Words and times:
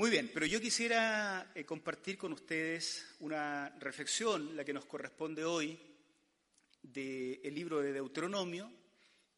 Muy 0.00 0.08
bien, 0.08 0.30
pero 0.32 0.46
yo 0.46 0.62
quisiera 0.62 1.52
eh, 1.54 1.66
compartir 1.66 2.16
con 2.16 2.32
ustedes 2.32 3.04
una 3.18 3.68
reflexión, 3.80 4.56
la 4.56 4.64
que 4.64 4.72
nos 4.72 4.86
corresponde 4.86 5.44
hoy, 5.44 5.78
del 6.80 7.54
libro 7.54 7.82
de 7.82 7.92
Deuteronomio. 7.92 8.72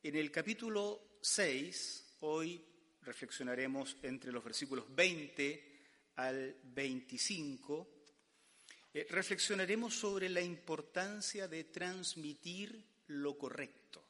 En 0.01 0.15
el 0.15 0.31
capítulo 0.31 1.19
6, 1.21 2.19
hoy 2.21 2.65
reflexionaremos 3.01 3.97
entre 4.05 4.31
los 4.31 4.45
versículos 4.45 4.85
20 4.95 5.81
al 6.15 6.57
25, 6.63 8.05
eh, 8.95 9.07
reflexionaremos 9.11 9.93
sobre 9.93 10.29
la 10.29 10.43
importancia 10.43 11.49
de 11.49 11.65
transmitir 11.65 13.01
lo 13.09 13.37
correcto. 13.37 14.07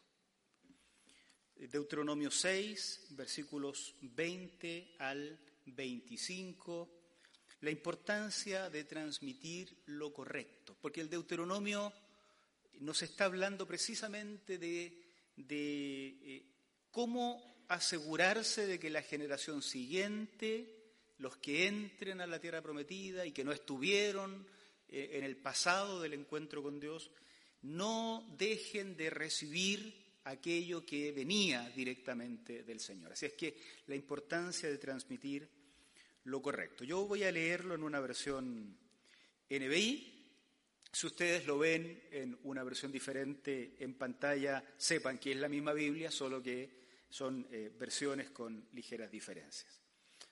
Deuteronomio 1.56 2.30
6, 2.30 3.06
versículos 3.12 3.94
20 4.02 4.96
al 4.98 5.30
25, 5.30 5.51
la 7.60 7.70
importancia 7.70 8.68
de 8.70 8.84
transmitir 8.84 9.82
lo 9.86 10.12
correcto, 10.12 10.76
porque 10.80 11.00
el 11.00 11.08
Deuteronomio 11.08 11.92
nos 12.80 13.02
está 13.02 13.26
hablando 13.26 13.66
precisamente 13.66 14.58
de, 14.58 15.00
eh, 15.38 16.42
cómo 16.90 17.64
asegurarse 17.68 18.66
de 18.66 18.78
que 18.78 18.90
la 18.90 19.02
generación 19.02 19.62
siguiente, 19.62 20.66
los 21.18 21.36
que 21.36 21.68
entren 21.68 22.20
a 22.20 22.26
la 22.26 22.40
tierra 22.40 22.62
prometida 22.62 23.24
y 23.24 23.32
que 23.32 23.44
no 23.44 23.52
estuvieron 23.52 24.46
eh, 24.88 25.10
en 25.14 25.24
el 25.24 25.36
pasado 25.36 26.00
del 26.00 26.14
encuentro 26.14 26.62
con 26.62 26.80
Dios, 26.80 27.10
no 27.62 28.26
dejen 28.36 28.96
de 28.96 29.10
recibir 29.10 30.01
aquello 30.24 30.84
que 30.84 31.12
venía 31.12 31.68
directamente 31.70 32.62
del 32.62 32.80
Señor. 32.80 33.12
Así 33.12 33.26
es 33.26 33.32
que 33.32 33.56
la 33.86 33.94
importancia 33.94 34.68
de 34.68 34.78
transmitir 34.78 35.48
lo 36.24 36.40
correcto. 36.40 36.84
Yo 36.84 37.06
voy 37.06 37.24
a 37.24 37.32
leerlo 37.32 37.74
en 37.74 37.82
una 37.82 38.00
versión 38.00 38.76
NBI. 39.50 40.08
Si 40.92 41.06
ustedes 41.06 41.46
lo 41.46 41.58
ven 41.58 42.02
en 42.10 42.38
una 42.44 42.62
versión 42.62 42.92
diferente 42.92 43.76
en 43.80 43.94
pantalla, 43.94 44.62
sepan 44.76 45.18
que 45.18 45.32
es 45.32 45.38
la 45.38 45.48
misma 45.48 45.72
Biblia, 45.72 46.10
solo 46.10 46.42
que 46.42 46.82
son 47.08 47.46
eh, 47.50 47.70
versiones 47.78 48.30
con 48.30 48.68
ligeras 48.72 49.10
diferencias. 49.10 49.80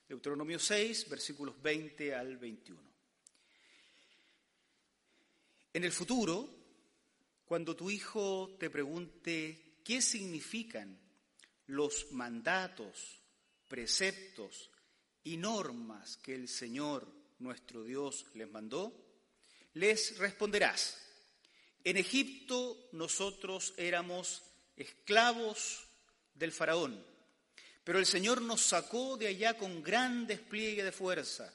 Deuteronomio 0.07 0.59
6, 0.59 1.09
versículos 1.09 1.61
20 1.61 2.15
al 2.15 2.37
21. 2.37 2.91
En 5.73 5.83
el 5.83 5.91
futuro, 5.91 6.49
cuando 7.45 7.75
tu 7.75 7.89
hijo 7.89 8.55
te 8.59 8.69
pregunte 8.69 9.70
qué 9.83 10.01
significan 10.01 10.99
los 11.67 12.11
mandatos, 12.11 13.21
preceptos 13.67 14.69
y 15.23 15.37
normas 15.37 16.17
que 16.17 16.35
el 16.35 16.47
Señor 16.47 17.07
nuestro 17.39 17.83
Dios 17.83 18.25
les 18.33 18.49
mandó, 18.49 18.93
les 19.73 20.17
responderás, 20.17 20.97
en 21.83 21.97
Egipto 21.97 22.89
nosotros 22.91 23.73
éramos 23.77 24.43
esclavos 24.75 25.83
del 26.35 26.51
faraón, 26.51 27.03
pero 27.83 27.97
el 27.97 28.05
Señor 28.05 28.41
nos 28.41 28.61
sacó 28.61 29.17
de 29.17 29.27
allá 29.27 29.57
con 29.57 29.81
gran 29.81 30.27
despliegue 30.27 30.83
de 30.83 30.91
fuerza. 30.91 31.51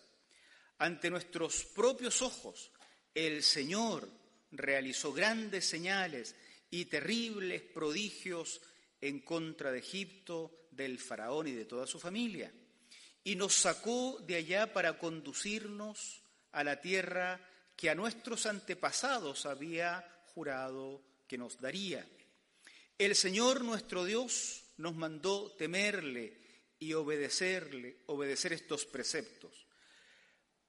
Ante 0.78 1.10
nuestros 1.10 1.64
propios 1.64 2.20
ojos, 2.22 2.70
el 3.14 3.42
Señor 3.42 4.08
realizó 4.50 5.12
grandes 5.12 5.66
señales 5.66 6.34
y 6.70 6.86
terribles 6.86 7.62
prodigios 7.62 8.60
en 9.00 9.20
contra 9.20 9.72
de 9.72 9.78
Egipto, 9.78 10.68
del 10.70 10.98
faraón 10.98 11.48
y 11.48 11.52
de 11.52 11.64
toda 11.64 11.86
su 11.86 11.98
familia. 11.98 12.52
Y 13.24 13.36
nos 13.36 13.54
sacó 13.54 14.18
de 14.26 14.36
allá 14.36 14.72
para 14.72 14.98
conducirnos 14.98 16.22
a 16.52 16.64
la 16.64 16.80
tierra 16.80 17.40
que 17.76 17.90
a 17.90 17.94
nuestros 17.94 18.46
antepasados 18.46 19.46
había 19.46 20.04
jurado 20.34 21.02
que 21.26 21.38
nos 21.38 21.60
daría. 21.60 22.06
El 22.98 23.14
Señor 23.14 23.62
nuestro 23.62 24.04
Dios 24.04 24.64
nos 24.78 24.94
mandó 24.94 25.52
temerle 25.52 26.38
y 26.78 26.92
obedecerle, 26.92 27.98
obedecer 28.06 28.52
estos 28.52 28.86
preceptos, 28.86 29.66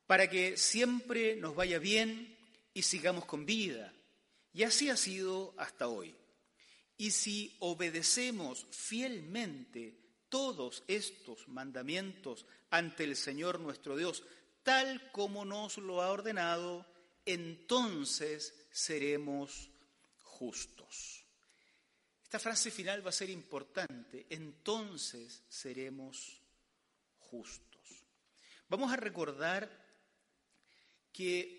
para 0.05 0.29
que 0.29 0.57
siempre 0.57 1.35
nos 1.35 1.55
vaya 1.55 1.79
bien 1.79 2.37
y 2.73 2.81
sigamos 2.81 3.25
con 3.25 3.45
vida 3.45 3.93
y 4.57 4.63
así 4.63 4.89
ha 4.89 4.97
sido 4.97 5.53
hasta 5.55 5.87
hoy. 5.87 6.15
Y 6.97 7.11
si 7.11 7.55
obedecemos 7.59 8.65
fielmente 8.71 9.95
todos 10.29 10.83
estos 10.87 11.47
mandamientos 11.47 12.47
ante 12.71 13.03
el 13.03 13.15
Señor 13.15 13.59
nuestro 13.59 13.95
Dios, 13.95 14.23
tal 14.63 15.11
como 15.11 15.45
nos 15.45 15.77
lo 15.77 16.01
ha 16.01 16.09
ordenado, 16.09 16.87
entonces 17.23 18.51
seremos 18.71 19.69
justos. 20.23 21.23
Esta 22.23 22.39
frase 22.39 22.71
final 22.71 23.05
va 23.05 23.11
a 23.11 23.13
ser 23.13 23.29
importante, 23.29 24.25
entonces 24.31 25.43
seremos 25.47 26.41
justos. 27.19 28.07
Vamos 28.69 28.91
a 28.91 28.95
recordar 28.95 29.69
que 31.13 31.56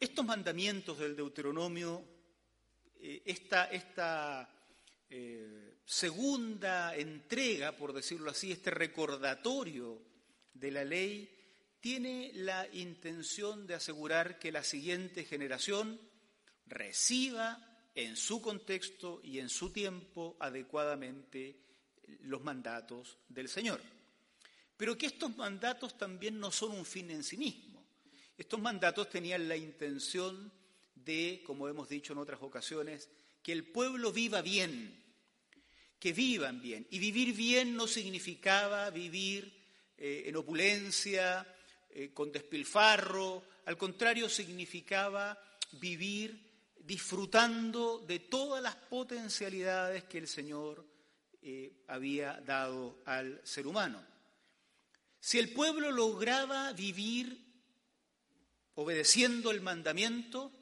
estos 0.00 0.24
mandamientos 0.24 0.98
del 0.98 1.14
Deuteronomio, 1.14 2.02
eh, 2.96 3.22
esta, 3.26 4.48
eh, 5.10 5.76
segunda 5.84 6.96
entrega, 6.96 7.76
por 7.76 7.92
decirlo 7.92 8.30
así, 8.30 8.50
este 8.50 8.70
recordatorio 8.70 10.00
de 10.54 10.70
la 10.70 10.84
ley, 10.84 11.36
tiene 11.80 12.32
la 12.34 12.66
intención 12.72 13.66
de 13.66 13.74
asegurar 13.74 14.38
que 14.38 14.52
la 14.52 14.64
siguiente 14.64 15.24
generación 15.24 16.00
reciba 16.66 17.66
en 17.94 18.16
su 18.16 18.40
contexto 18.40 19.20
y 19.22 19.38
en 19.38 19.50
su 19.50 19.70
tiempo 19.70 20.36
adecuadamente 20.40 21.60
los 22.20 22.42
mandatos 22.42 23.18
del 23.28 23.48
Señor. 23.48 23.80
Pero 24.76 24.96
que 24.96 25.06
estos 25.06 25.36
mandatos 25.36 25.98
también 25.98 26.38
no 26.38 26.50
son 26.50 26.72
un 26.72 26.86
fin 26.86 27.10
en 27.10 27.22
sí 27.22 27.36
mismo 27.36 27.69
estos 28.40 28.58
mandatos 28.58 29.10
tenían 29.10 29.46
la 29.48 29.56
intención 29.56 30.50
de, 30.94 31.42
como 31.44 31.68
hemos 31.68 31.90
dicho 31.90 32.14
en 32.14 32.20
otras 32.20 32.40
ocasiones, 32.40 33.10
que 33.42 33.52
el 33.52 33.64
pueblo 33.64 34.12
viva 34.12 34.40
bien, 34.40 34.98
que 35.98 36.14
vivan 36.14 36.58
bien. 36.62 36.86
Y 36.90 36.98
vivir 37.00 37.34
bien 37.34 37.76
no 37.76 37.86
significaba 37.86 38.88
vivir 38.88 39.52
eh, 39.98 40.22
en 40.24 40.36
opulencia, 40.36 41.46
eh, 41.90 42.12
con 42.14 42.32
despilfarro, 42.32 43.44
al 43.66 43.76
contrario 43.76 44.26
significaba 44.30 45.38
vivir 45.72 46.74
disfrutando 46.78 47.98
de 47.98 48.20
todas 48.20 48.62
las 48.62 48.74
potencialidades 48.74 50.04
que 50.04 50.16
el 50.16 50.26
Señor 50.26 50.86
eh, 51.42 51.84
había 51.88 52.40
dado 52.40 53.02
al 53.04 53.38
ser 53.44 53.66
humano. 53.66 54.02
Si 55.20 55.38
el 55.38 55.52
pueblo 55.52 55.90
lograba 55.90 56.72
vivir 56.72 57.49
obedeciendo 58.74 59.50
el 59.50 59.60
mandamiento, 59.60 60.52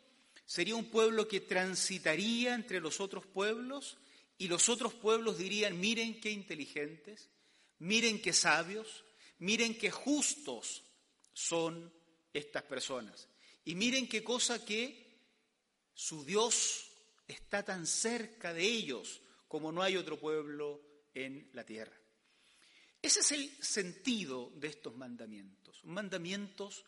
sería 0.45 0.77
un 0.77 0.91
pueblo 0.91 1.29
que 1.29 1.41
transitaría 1.41 2.55
entre 2.55 2.81
los 2.81 3.01
otros 3.01 3.27
pueblos 3.27 3.99
y 4.39 4.49
los 4.49 4.69
otros 4.69 4.95
pueblos 4.95 5.39
dirían, 5.39 5.79
miren 5.79 6.21
qué 6.21 6.31
inteligentes, 6.31 7.29
miren 7.79 8.21
qué 8.23 8.33
sabios, 8.33 9.05
miren 9.39 9.77
qué 9.77 9.91
justos 9.91 10.85
son 11.33 11.93
estas 12.33 12.63
personas. 12.63 13.29
Y 13.65 13.75
miren 13.75 14.09
qué 14.09 14.25
cosa 14.25 14.65
que 14.65 15.09
su 15.93 16.25
Dios 16.25 16.91
está 17.27 17.65
tan 17.65 17.87
cerca 17.87 18.55
de 18.55 18.63
ellos 18.63 19.21
como 19.47 19.73
no 19.73 19.83
hay 19.83 19.97
otro 19.97 20.19
pueblo 20.19 20.81
en 21.15 21.51
la 21.53 21.65
tierra. 21.65 21.97
Ese 23.01 23.21
es 23.21 23.33
el 23.33 23.63
sentido 23.63 24.51
de 24.57 24.69
estos 24.69 24.97
mandamientos, 24.97 25.85
mandamientos 25.85 26.85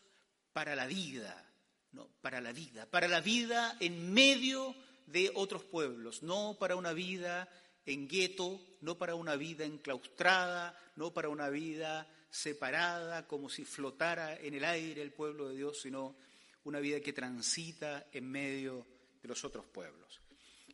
para 0.53 0.75
la 0.75 0.87
vida, 0.87 1.49
no, 1.91 2.07
para 2.21 2.41
la 2.41 2.51
vida, 2.51 2.85
para 2.85 3.07
la 3.07 3.21
vida 3.21 3.77
en 3.79 4.13
medio 4.13 4.75
de 5.07 5.31
otros 5.35 5.63
pueblos, 5.63 6.23
no 6.23 6.57
para 6.59 6.75
una 6.75 6.93
vida 6.93 7.49
en 7.85 8.07
gueto, 8.07 8.59
no 8.81 8.97
para 8.97 9.15
una 9.15 9.35
vida 9.35 9.65
enclaustrada, 9.65 10.77
no 10.95 11.13
para 11.13 11.29
una 11.29 11.49
vida 11.49 12.07
separada, 12.29 13.27
como 13.27 13.49
si 13.49 13.65
flotara 13.65 14.37
en 14.37 14.53
el 14.53 14.63
aire 14.63 15.01
el 15.01 15.11
pueblo 15.11 15.49
de 15.49 15.57
Dios, 15.57 15.81
sino 15.81 16.15
una 16.63 16.79
vida 16.79 17.01
que 17.01 17.13
transita 17.13 18.07
en 18.11 18.29
medio 18.29 18.85
de 19.21 19.27
los 19.27 19.43
otros 19.43 19.65
pueblos. 19.65 20.21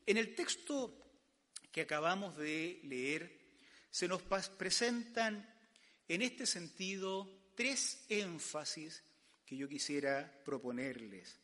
En 0.06 0.18
el 0.18 0.35
texto 0.35 1.07
que 1.71 1.81
acabamos 1.81 2.38
de 2.38 2.80
leer, 2.83 3.38
se 3.89 4.07
nos 4.07 4.21
presentan 4.21 5.47
en 6.07 6.21
este 6.21 6.45
sentido 6.45 7.30
tres 7.56 8.06
énfasis 8.09 9.03
que 9.47 9.55
yo 9.55 9.69
quisiera 9.69 10.29
proponerles. 10.44 11.39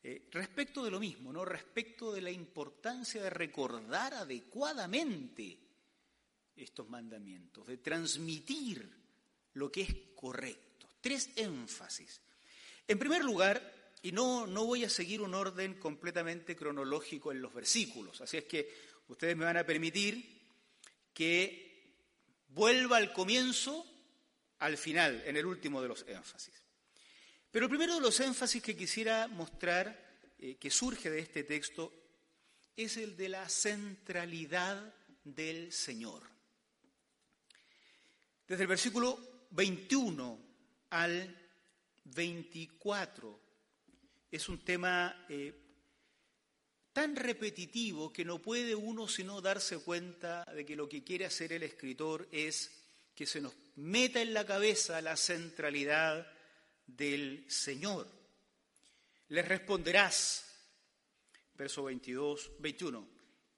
Eh, 0.00 0.28
respecto 0.30 0.84
de 0.84 0.92
lo 0.92 1.00
mismo, 1.00 1.32
¿no? 1.32 1.44
Respecto 1.44 2.12
de 2.12 2.22
la 2.22 2.30
importancia 2.30 3.20
de 3.20 3.30
recordar 3.30 4.14
adecuadamente 4.14 5.58
estos 6.54 6.88
mandamientos, 6.88 7.66
de 7.66 7.78
transmitir 7.78 8.88
lo 9.54 9.72
que 9.72 9.82
es 9.82 9.94
correcto. 10.14 10.88
tres 11.00 11.30
énfasis. 11.36 12.20
En 12.86 12.98
primer 12.98 13.24
lugar, 13.24 13.92
y 14.02 14.12
no, 14.12 14.46
no 14.46 14.64
voy 14.64 14.84
a 14.84 14.90
seguir 14.90 15.20
un 15.20 15.34
orden 15.34 15.74
completamente 15.74 16.54
cronológico 16.54 17.32
en 17.32 17.42
los 17.42 17.52
versículos, 17.52 18.20
así 18.20 18.36
es 18.36 18.44
que 18.44 18.72
ustedes 19.08 19.36
me 19.36 19.44
van 19.44 19.56
a 19.56 19.66
permitir 19.66 20.38
que 21.12 21.68
vuelva 22.48 22.98
al 22.98 23.12
comienzo, 23.12 23.84
al 24.60 24.76
final, 24.76 25.22
en 25.26 25.36
el 25.36 25.46
último 25.46 25.82
de 25.82 25.88
los 25.88 26.04
énfasis. 26.08 26.67
Pero 27.50 27.66
el 27.66 27.70
primero 27.70 27.94
de 27.94 28.00
los 28.00 28.20
énfasis 28.20 28.62
que 28.62 28.76
quisiera 28.76 29.26
mostrar 29.26 30.08
eh, 30.38 30.56
que 30.56 30.70
surge 30.70 31.10
de 31.10 31.20
este 31.20 31.44
texto 31.44 31.92
es 32.76 32.96
el 32.96 33.16
de 33.16 33.28
la 33.30 33.48
centralidad 33.48 34.94
del 35.24 35.72
Señor. 35.72 36.22
Desde 38.46 38.62
el 38.62 38.68
versículo 38.68 39.46
21 39.50 40.38
al 40.90 41.36
24 42.04 43.40
es 44.30 44.48
un 44.48 44.64
tema 44.64 45.26
eh, 45.28 45.54
tan 46.92 47.16
repetitivo 47.16 48.12
que 48.12 48.24
no 48.24 48.40
puede 48.40 48.74
uno 48.74 49.08
sino 49.08 49.40
darse 49.40 49.78
cuenta 49.78 50.44
de 50.44 50.64
que 50.64 50.76
lo 50.76 50.88
que 50.88 51.02
quiere 51.02 51.24
hacer 51.24 51.52
el 51.52 51.62
escritor 51.62 52.28
es 52.30 52.70
que 53.14 53.26
se 53.26 53.40
nos 53.40 53.54
meta 53.76 54.20
en 54.20 54.34
la 54.34 54.46
cabeza 54.46 55.00
la 55.00 55.16
centralidad 55.16 56.37
del 56.88 57.44
Señor. 57.48 58.08
Les 59.28 59.46
responderás, 59.46 60.44
verso 61.54 61.84
22, 61.84 62.52
21, 62.58 63.08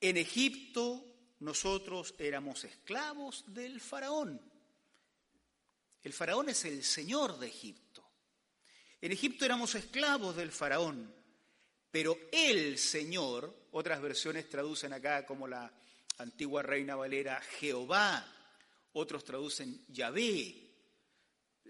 en 0.01 0.17
Egipto 0.17 1.07
nosotros 1.41 2.15
éramos 2.19 2.65
esclavos 2.65 3.45
del 3.47 3.81
faraón. 3.81 4.41
El 6.03 6.13
faraón 6.13 6.49
es 6.49 6.65
el 6.65 6.83
Señor 6.83 7.39
de 7.39 7.47
Egipto. 7.47 8.05
En 9.01 9.13
Egipto 9.13 9.45
éramos 9.45 9.75
esclavos 9.75 10.37
del 10.37 10.51
faraón, 10.51 11.15
pero 11.91 12.19
el 12.33 12.79
Señor, 12.79 13.69
otras 13.73 14.01
versiones 14.01 14.49
traducen 14.49 14.93
acá 14.93 15.25
como 15.25 15.47
la 15.47 15.73
antigua 16.19 16.63
reina 16.63 16.97
Valera, 16.97 17.41
Jehová, 17.59 18.27
otros 18.93 19.25
traducen 19.25 19.85
Yahvé. 19.89 20.70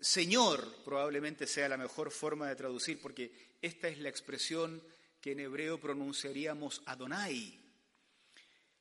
Señor 0.00 0.82
probablemente 0.84 1.46
sea 1.46 1.68
la 1.68 1.76
mejor 1.76 2.10
forma 2.10 2.48
de 2.48 2.56
traducir 2.56 3.00
porque 3.00 3.56
esta 3.60 3.88
es 3.88 3.98
la 3.98 4.08
expresión 4.08 4.82
que 5.20 5.32
en 5.32 5.40
hebreo 5.40 5.78
pronunciaríamos 5.78 6.82
Adonai. 6.86 7.60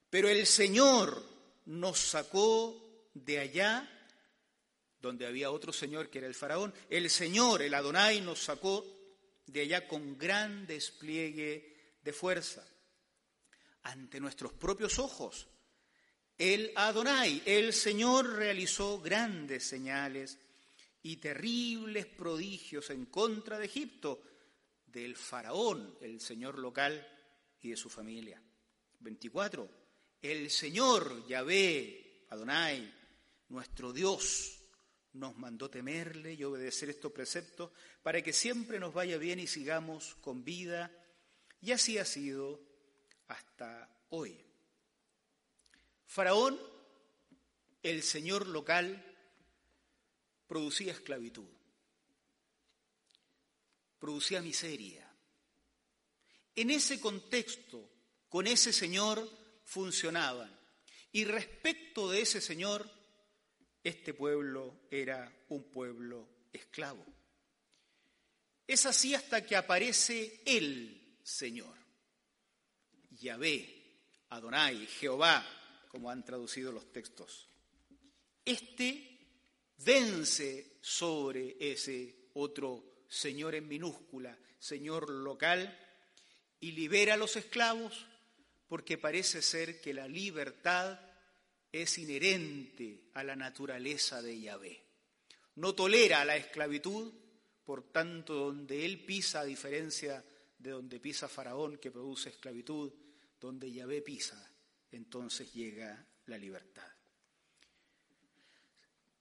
Pero 0.10 0.30
el 0.30 0.45
Señor 0.45 1.24
nos 1.66 2.00
sacó 2.00 3.10
de 3.13 3.39
allá 3.39 3.88
donde 5.01 5.25
había 5.25 5.51
otro 5.51 5.71
señor 5.71 6.10
que 6.10 6.19
era 6.19 6.27
el 6.27 6.36
faraón. 6.36 6.74
El 6.89 7.10
Señor, 7.10 7.62
el 7.62 7.74
Adonai, 7.74 8.22
nos 8.22 8.39
sacó 8.39 8.86
de 9.45 9.62
allá 9.62 9.88
con 9.88 10.18
gran 10.18 10.68
despliegue 10.68 11.98
de 12.01 12.13
fuerza. 12.13 12.65
Ante 13.83 14.19
nuestros 14.19 14.54
propios 14.54 15.00
ojos, 15.00 15.48
el 16.38 16.72
Adonai, 16.75 17.42
el 17.45 17.74
Señor, 17.74 18.36
realizó 18.36 19.00
grandes 19.00 19.63
señales 19.65 20.38
y 21.10 21.18
terribles 21.18 22.06
prodigios 22.06 22.92
en 22.92 23.08
contra 23.08 23.58
de 23.58 23.66
Egipto, 23.66 24.22
del 24.86 25.16
faraón, 25.16 25.98
el 26.02 26.22
señor 26.22 26.60
local 26.60 27.04
y 27.62 27.72
de 27.72 27.78
su 27.78 27.90
familia. 27.90 28.40
24. 29.00 29.68
El 30.22 30.52
Señor, 30.52 31.28
Yahvé, 31.28 32.26
Adonai, 32.30 32.94
nuestro 33.48 33.92
Dios, 33.92 34.60
nos 35.14 35.36
mandó 35.36 35.68
temerle 35.68 36.34
y 36.36 36.44
obedecer 36.44 36.92
estos 36.92 37.12
preceptos 37.12 37.72
para 38.04 38.22
que 38.22 38.32
siempre 38.32 38.80
nos 38.80 38.94
vaya 38.94 39.18
bien 39.18 39.40
y 39.40 39.48
sigamos 39.48 40.14
con 40.22 40.44
vida. 40.44 40.92
Y 41.60 41.72
así 41.72 41.98
ha 41.98 42.06
sido 42.06 42.62
hasta 43.30 43.90
hoy. 44.10 44.40
Faraón, 46.06 46.60
el 47.82 48.04
señor 48.04 48.46
local, 48.46 49.09
producía 50.50 50.94
esclavitud, 50.94 51.48
producía 54.00 54.42
miseria. 54.42 55.07
En 56.56 56.72
ese 56.72 57.00
contexto, 57.00 57.88
con 58.28 58.48
ese 58.48 58.74
señor 58.74 59.30
funcionaban. 59.63 60.51
Y 61.12 61.24
respecto 61.24 62.10
de 62.10 62.22
ese 62.22 62.42
señor, 62.42 62.90
este 63.84 64.16
pueblo 64.16 64.88
era 64.90 65.31
un 65.50 65.69
pueblo 65.72 66.28
esclavo. 66.51 67.06
Es 68.66 68.88
así 68.88 69.13
hasta 69.13 69.46
que 69.46 69.56
aparece 69.56 70.42
el 70.46 71.19
Señor, 71.24 71.75
Yahvé, 73.12 73.98
Adonai, 74.30 74.86
Jehová, 74.88 75.46
como 75.90 76.10
han 76.10 76.25
traducido 76.25 76.72
los 76.72 76.92
textos. 76.92 77.48
Este 78.46 79.19
vence 79.84 80.78
sobre 80.81 81.58
ese 81.60 82.30
otro 82.34 83.04
Señor 83.08 83.56
en 83.56 83.68
minúscula, 83.68 84.38
Señor 84.60 85.10
local, 85.10 85.78
y 86.60 86.74
libera 86.74 87.16
a 87.16 87.18
los 87.18 87.36
esclavos 87.36 88.06
porque 88.68 88.98
parece 88.98 89.42
ser 89.42 89.81
que 89.81 89.94
la 89.94 90.08
libertad 90.08 91.00
es 91.72 91.98
inherente 91.98 93.10
a 93.14 93.24
la 93.24 93.36
naturaleza 93.36 94.22
de 94.22 94.40
Yahvé. 94.40 94.84
No 95.56 95.74
tolera 95.74 96.24
la 96.24 96.38
esclavitud, 96.38 97.12
por 97.66 97.92
tanto, 97.92 98.36
donde 98.36 98.86
él 98.86 99.04
pisa, 99.06 99.42
a 99.42 99.46
diferencia 99.46 100.24
de 100.58 100.72
donde 100.72 101.00
pisa 101.00 101.28
Faraón, 101.28 101.78
que 101.78 101.92
produce 101.92 102.30
esclavitud, 102.30 102.94
donde 103.40 103.72
Yahvé 103.72 104.02
pisa, 104.02 104.56
entonces 104.92 105.52
llega 105.54 106.06
la 106.25 106.38
libertad. 106.38 106.99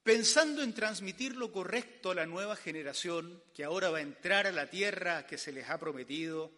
Pensando 0.09 0.63
en 0.63 0.73
transmitir 0.73 1.37
lo 1.37 1.53
correcto 1.53 2.11
a 2.11 2.15
la 2.15 2.25
nueva 2.25 2.57
generación 2.57 3.43
que 3.53 3.63
ahora 3.63 3.91
va 3.91 3.99
a 3.99 4.01
entrar 4.01 4.47
a 4.47 4.53
la 4.53 4.71
tierra 4.71 5.27
que 5.27 5.37
se 5.37 5.53
les 5.53 5.69
ha 5.69 5.79
prometido, 5.79 6.51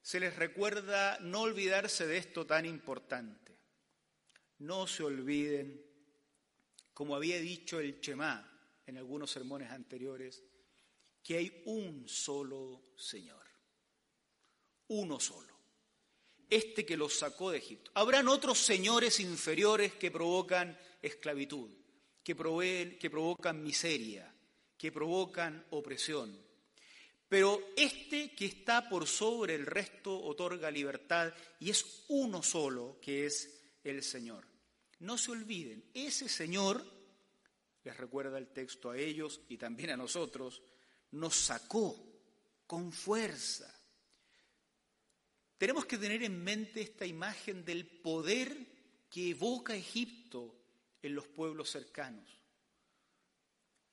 se 0.00 0.18
les 0.18 0.34
recuerda 0.34 1.18
no 1.20 1.42
olvidarse 1.42 2.06
de 2.06 2.16
esto 2.16 2.46
tan 2.46 2.64
importante. 2.64 3.52
No 4.60 4.86
se 4.86 5.02
olviden, 5.02 5.78
como 6.94 7.14
había 7.14 7.38
dicho 7.38 7.80
el 7.80 8.00
Chemá 8.00 8.50
en 8.86 8.96
algunos 8.96 9.30
sermones 9.30 9.70
anteriores, 9.70 10.42
que 11.22 11.36
hay 11.36 11.62
un 11.66 12.08
solo 12.08 12.92
Señor, 12.96 13.44
uno 14.88 15.20
solo, 15.20 15.54
este 16.48 16.86
que 16.86 16.96
los 16.96 17.12
sacó 17.12 17.50
de 17.50 17.58
Egipto. 17.58 17.90
Habrán 17.92 18.26
otros 18.26 18.58
señores 18.58 19.20
inferiores 19.20 19.92
que 19.96 20.10
provocan 20.10 20.78
esclavitud, 21.02 21.79
que, 22.22 22.98
que 23.00 23.10
provocan 23.10 23.62
miseria, 23.62 24.32
que 24.76 24.92
provocan 24.92 25.64
opresión. 25.70 26.36
Pero 27.28 27.60
este 27.76 28.34
que 28.34 28.46
está 28.46 28.88
por 28.88 29.06
sobre 29.06 29.54
el 29.54 29.64
resto 29.64 30.20
otorga 30.20 30.70
libertad 30.70 31.32
y 31.60 31.70
es 31.70 32.04
uno 32.08 32.42
solo 32.42 32.98
que 33.00 33.26
es 33.26 33.60
el 33.84 34.02
Señor. 34.02 34.44
No 34.98 35.16
se 35.16 35.30
olviden, 35.30 35.84
ese 35.94 36.28
Señor, 36.28 36.84
les 37.84 37.96
recuerda 37.96 38.36
el 38.36 38.48
texto 38.48 38.90
a 38.90 38.98
ellos 38.98 39.40
y 39.48 39.56
también 39.56 39.90
a 39.90 39.96
nosotros, 39.96 40.60
nos 41.12 41.36
sacó 41.36 41.96
con 42.66 42.92
fuerza. 42.92 43.72
Tenemos 45.56 45.86
que 45.86 45.98
tener 45.98 46.22
en 46.22 46.42
mente 46.42 46.80
esta 46.80 47.06
imagen 47.06 47.64
del 47.64 47.86
poder 47.86 48.56
que 49.08 49.30
evoca 49.30 49.74
Egipto 49.74 50.59
en 51.02 51.14
los 51.14 51.26
pueblos 51.28 51.70
cercanos. 51.70 52.28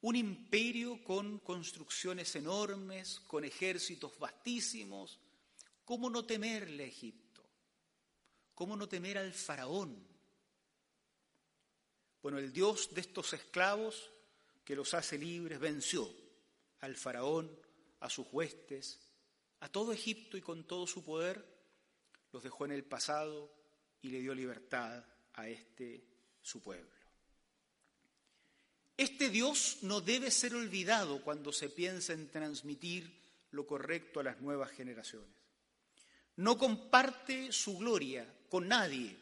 Un 0.01 0.15
imperio 0.15 1.03
con 1.03 1.39
construcciones 1.39 2.35
enormes, 2.35 3.19
con 3.21 3.43
ejércitos 3.43 4.17
vastísimos. 4.19 5.19
¿Cómo 5.83 6.09
no 6.09 6.25
temerle 6.25 6.83
a 6.83 6.87
Egipto? 6.87 7.43
¿Cómo 8.53 8.75
no 8.75 8.87
temer 8.87 9.17
al 9.17 9.33
faraón? 9.33 10.05
Bueno, 12.21 12.37
el 12.39 12.51
Dios 12.51 12.93
de 12.93 13.01
estos 13.01 13.33
esclavos 13.33 14.11
que 14.63 14.75
los 14.75 14.93
hace 14.93 15.17
libres 15.17 15.59
venció 15.59 16.11
al 16.79 16.95
faraón, 16.95 17.49
a 17.99 18.09
sus 18.09 18.27
huestes, 18.31 18.99
a 19.61 19.69
todo 19.69 19.93
Egipto 19.93 20.37
y 20.37 20.41
con 20.41 20.65
todo 20.67 20.85
su 20.85 21.03
poder, 21.03 21.43
los 22.31 22.43
dejó 22.43 22.65
en 22.65 22.71
el 22.71 22.83
pasado 22.83 23.51
y 24.01 24.09
le 24.09 24.19
dio 24.19 24.35
libertad 24.35 25.03
a 25.33 25.47
este 25.47 26.05
su 26.41 26.61
pueblo. 26.61 26.96
Este 28.97 29.29
Dios 29.29 29.77
no 29.83 30.01
debe 30.01 30.31
ser 30.31 30.55
olvidado 30.55 31.21
cuando 31.21 31.53
se 31.53 31.69
piensa 31.69 32.13
en 32.13 32.29
transmitir 32.29 33.15
lo 33.51 33.67
correcto 33.67 34.19
a 34.19 34.23
las 34.23 34.41
nuevas 34.41 34.71
generaciones. 34.71 35.29
No 36.37 36.57
comparte 36.57 37.51
su 37.51 37.77
gloria 37.77 38.27
con 38.49 38.67
nadie, 38.67 39.15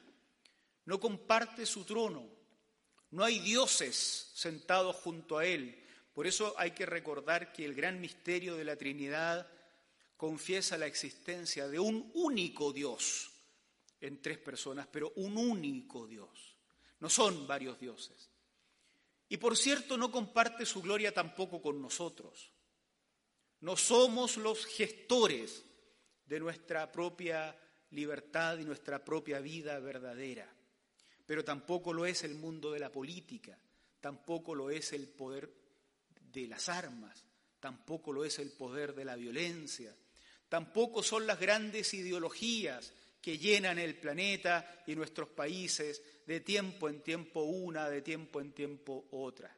no 0.86 1.00
comparte 1.00 1.66
su 1.66 1.84
trono, 1.84 2.26
no 3.12 3.24
hay 3.24 3.40
dioses 3.40 4.32
sentados 4.34 4.96
junto 4.98 5.38
a 5.38 5.46
Él, 5.46 5.82
Por 6.14 6.28
eso 6.28 6.54
hay 6.58 6.72
que 6.72 6.86
recordar 6.86 7.52
que 7.52 7.66
el 7.66 7.74
gran 7.74 8.00
misterio 8.00 8.56
de 8.56 8.64
la 8.64 8.78
Trinidad 8.78 9.46
confiesa 10.16 10.78
la 10.78 10.86
existencia 10.86 11.68
de 11.68 11.78
un 11.78 12.10
único 12.14 12.72
Dios 12.72 13.32
en 14.00 14.22
tres 14.22 14.38
personas, 14.38 14.88
pero 14.90 15.12
un 15.18 15.38
único 15.38 16.08
Dios. 16.08 16.56
No 17.02 17.10
son 17.10 17.46
varios 17.46 17.78
dioses. 17.82 18.30
Y 19.36 19.38
por 19.38 19.58
cierto, 19.58 19.98
no 19.98 20.10
comparte 20.10 20.66
su 20.66 20.82
gloria 20.82 21.14
tampoco 21.14 21.62
con 21.62 21.82
nosotros. 21.82 22.54
No 23.60 23.76
somos 23.76 24.38
los 24.38 24.66
gestores 24.66 25.62
de 26.26 26.40
nuestra 26.40 26.90
propia 26.90 27.54
libertad 27.90 28.58
y 28.60 28.64
nuestra 28.64 29.04
propia 29.04 29.42
vida 29.42 29.78
verdadera. 29.80 30.50
Pero 31.26 31.44
tampoco 31.44 31.92
lo 31.92 32.06
es 32.06 32.24
el 32.24 32.36
mundo 32.36 32.72
de 32.72 32.80
la 32.80 32.90
política, 32.90 33.60
tampoco 34.00 34.56
lo 34.56 34.70
es 34.70 34.94
el 34.94 35.10
poder 35.10 35.54
de 36.32 36.48
las 36.48 36.70
armas, 36.70 37.26
tampoco 37.60 38.14
lo 38.14 38.24
es 38.24 38.40
el 38.40 38.54
poder 38.54 38.96
de 38.96 39.04
la 39.04 39.18
violencia, 39.18 39.94
tampoco 40.48 41.04
son 41.04 41.28
las 41.28 41.42
grandes 41.42 41.94
ideologías 41.94 42.94
que 43.26 43.40
llenan 43.40 43.80
el 43.80 43.98
planeta 43.98 44.84
y 44.86 44.94
nuestros 44.94 45.30
países 45.30 46.00
de 46.28 46.42
tiempo 46.42 46.90
en 46.90 47.02
tiempo 47.02 47.42
una, 47.42 47.90
de 47.90 48.04
tiempo 48.04 48.40
en 48.40 48.52
tiempo 48.52 49.08
otra. 49.10 49.52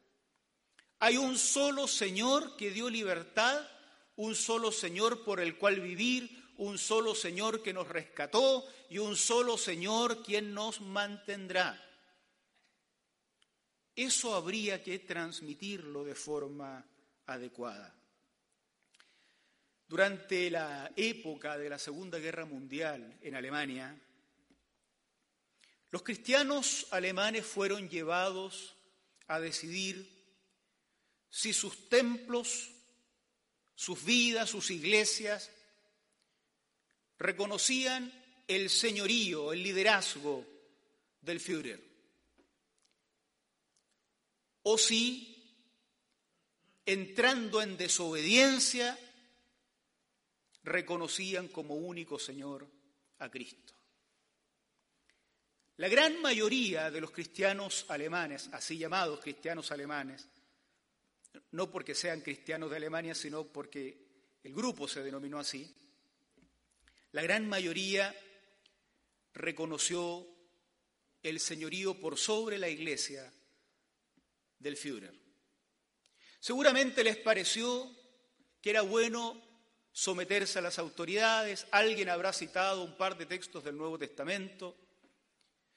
Hay 0.99 1.17
un 1.17 1.37
solo 1.37 1.85
Señor 1.85 2.55
que 2.55 2.71
dio 2.71 2.89
libertad, 2.89 3.67
un 4.15 4.35
solo 4.35 4.71
Señor 4.71 5.25
por 5.25 5.41
el 5.41 5.57
cual 5.57 5.81
vivir, 5.81 6.45
un 6.59 6.77
solo 6.77 7.13
Señor 7.13 7.61
que 7.61 7.73
nos 7.73 7.89
rescató 7.89 8.65
y 8.89 8.99
un 8.99 9.17
solo 9.17 9.57
Señor 9.57 10.23
quien 10.23 10.53
nos 10.53 10.79
mantendrá. 10.79 11.77
Eso 13.93 14.33
habría 14.33 14.81
que 14.81 14.99
transmitirlo 14.99 16.05
de 16.05 16.15
forma 16.15 16.85
adecuada. 17.25 17.96
Durante 19.87 20.49
la 20.49 20.91
época 20.95 21.57
de 21.57 21.69
la 21.69 21.79
Segunda 21.79 22.19
Guerra 22.19 22.45
Mundial 22.45 23.17
en 23.21 23.35
Alemania, 23.35 23.97
los 25.91 26.03
cristianos 26.03 26.87
alemanes 26.91 27.45
fueron 27.45 27.87
llevados 27.89 28.75
a 29.27 29.39
decidir 29.39 30.17
si 31.29 31.53
sus 31.53 31.87
templos, 31.87 32.69
sus 33.75 34.03
vidas, 34.03 34.49
sus 34.49 34.71
iglesias 34.71 35.51
reconocían 37.17 38.11
el 38.47 38.69
señorío, 38.69 39.53
el 39.53 39.63
liderazgo 39.63 40.45
del 41.21 41.39
Führer. 41.39 41.81
O 44.63 44.77
si, 44.77 45.33
entrando 46.85 47.61
en 47.61 47.77
desobediencia, 47.77 48.97
reconocían 50.67 51.47
como 51.47 51.75
único 51.75 52.19
Señor 52.19 52.67
a 53.19 53.29
Cristo. 53.29 53.73
La 55.77 55.87
gran 55.87 56.21
mayoría 56.21 56.91
de 56.91 57.01
los 57.01 57.11
cristianos 57.11 57.85
alemanes, 57.89 58.49
así 58.51 58.77
llamados 58.77 59.19
cristianos 59.19 59.71
alemanes, 59.71 60.27
no 61.51 61.69
porque 61.69 61.95
sean 61.95 62.21
cristianos 62.21 62.69
de 62.69 62.77
Alemania, 62.77 63.13
sino 63.13 63.45
porque 63.45 64.37
el 64.43 64.53
grupo 64.53 64.87
se 64.87 65.03
denominó 65.03 65.39
así, 65.39 65.73
la 67.11 67.21
gran 67.21 67.47
mayoría 67.47 68.13
reconoció 69.33 70.27
el 71.23 71.39
señorío 71.39 71.99
por 71.99 72.17
sobre 72.17 72.57
la 72.57 72.69
iglesia 72.69 73.31
del 74.59 74.77
Führer. 74.77 75.13
Seguramente 76.39 77.03
les 77.03 77.17
pareció 77.17 77.95
que 78.61 78.71
era 78.71 78.81
bueno 78.81 79.46
someterse 79.97 80.59
a 80.59 80.61
las 80.61 80.77
autoridades, 80.77 81.65
alguien 81.71 82.09
habrá 82.09 82.31
citado 82.31 82.83
un 82.83 82.95
par 82.97 83.17
de 83.17 83.25
textos 83.25 83.63
del 83.63 83.75
Nuevo 83.75 83.97
Testamento, 83.97 84.77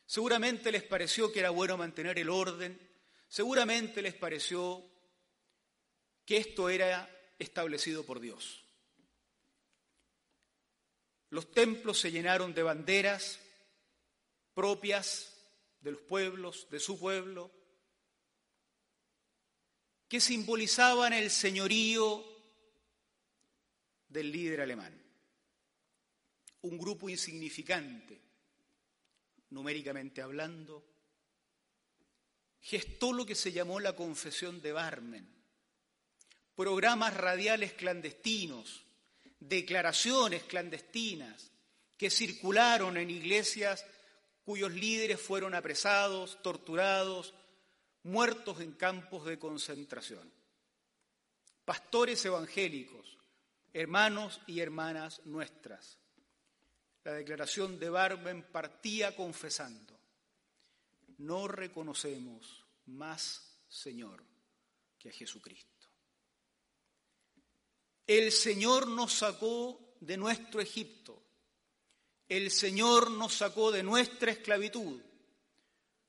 seguramente 0.04 0.70
les 0.70 0.82
pareció 0.82 1.32
que 1.32 1.40
era 1.40 1.48
bueno 1.48 1.78
mantener 1.78 2.18
el 2.18 2.28
orden, 2.28 2.78
seguramente 3.28 4.02
les 4.02 4.12
pareció 4.12 4.84
que 6.26 6.36
esto 6.36 6.68
era 6.68 7.08
establecido 7.38 8.04
por 8.04 8.20
Dios. 8.20 8.62
Los 11.30 11.50
templos 11.50 11.98
se 11.98 12.12
llenaron 12.12 12.52
de 12.52 12.62
banderas 12.62 13.40
propias 14.52 15.34
de 15.80 15.92
los 15.92 16.00
pueblos, 16.02 16.68
de 16.68 16.78
su 16.78 17.00
pueblo, 17.00 17.50
que 20.08 20.20
simbolizaban 20.20 21.14
el 21.14 21.30
señorío 21.30 22.29
del 24.10 24.30
líder 24.30 24.60
alemán. 24.60 24.92
Un 26.62 26.76
grupo 26.76 27.08
insignificante, 27.08 28.20
numéricamente 29.48 30.20
hablando, 30.20 30.84
gestó 32.60 33.14
lo 33.14 33.24
que 33.24 33.34
se 33.34 33.52
llamó 33.52 33.80
la 33.80 33.96
confesión 33.96 34.60
de 34.60 34.72
Barmen, 34.72 35.26
programas 36.54 37.16
radiales 37.16 37.72
clandestinos 37.72 38.84
declaraciones 39.40 40.44
clandestinas 40.44 41.50
que 41.96 42.10
circularon 42.10 42.96
en 42.98 43.10
iglesias 43.10 43.84
cuyos 44.44 44.72
líderes 44.72 45.20
fueron 45.20 45.54
apresados, 45.54 46.40
torturados, 46.42 47.34
muertos 48.02 48.60
en 48.60 48.72
campos 48.72 49.24
de 49.24 49.38
concentración. 49.38 50.30
Pastores 51.64 52.24
evangélicos, 52.24 53.18
hermanos 53.72 54.40
y 54.46 54.60
hermanas 54.60 55.20
nuestras. 55.24 55.98
La 57.04 57.12
declaración 57.12 57.78
de 57.78 57.88
Barben 57.88 58.42
partía 58.42 59.16
confesando, 59.16 59.98
no 61.18 61.48
reconocemos 61.48 62.64
más 62.86 63.58
Señor 63.68 64.24
que 64.98 65.08
a 65.08 65.12
Jesucristo. 65.12 65.88
El 68.06 68.32
Señor 68.32 68.88
nos 68.88 69.12
sacó 69.12 69.94
de 70.00 70.16
nuestro 70.16 70.60
Egipto. 70.60 71.22
El 72.28 72.50
Señor 72.50 73.10
nos 73.10 73.34
sacó 73.34 73.70
de 73.70 73.82
nuestra 73.82 74.32
esclavitud. 74.32 75.00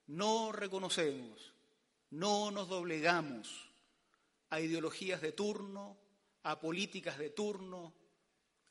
No 0.08 0.52
reconocemos, 0.52 1.54
no 2.10 2.52
nos 2.52 2.68
doblegamos 2.68 3.70
a 4.50 4.60
ideologías 4.60 5.22
de 5.22 5.32
turno, 5.32 5.98
a 6.44 6.60
políticas 6.60 7.18
de 7.18 7.30
turno, 7.32 7.94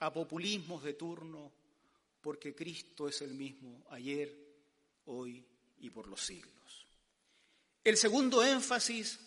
a 0.00 0.12
populismos 0.12 0.83
de 0.83 0.95
turno, 0.95 1.53
porque 2.21 2.55
Cristo 2.55 3.09
es 3.09 3.23
el 3.23 3.35
mismo 3.35 3.85
ayer, 3.91 4.35
hoy 5.07 5.45
y 5.79 5.91
por 5.91 6.07
los 6.07 6.25
siglos. 6.25 6.87
El 7.83 7.97
segundo 7.97 8.45
énfasis 8.45 9.19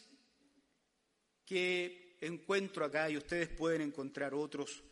que 1.46 2.18
encuentro 2.22 2.86
acá, 2.86 3.10
y 3.10 3.18
ustedes 3.18 3.50
pueden 3.50 3.82
encontrar 3.82 4.34
otros 4.34 4.84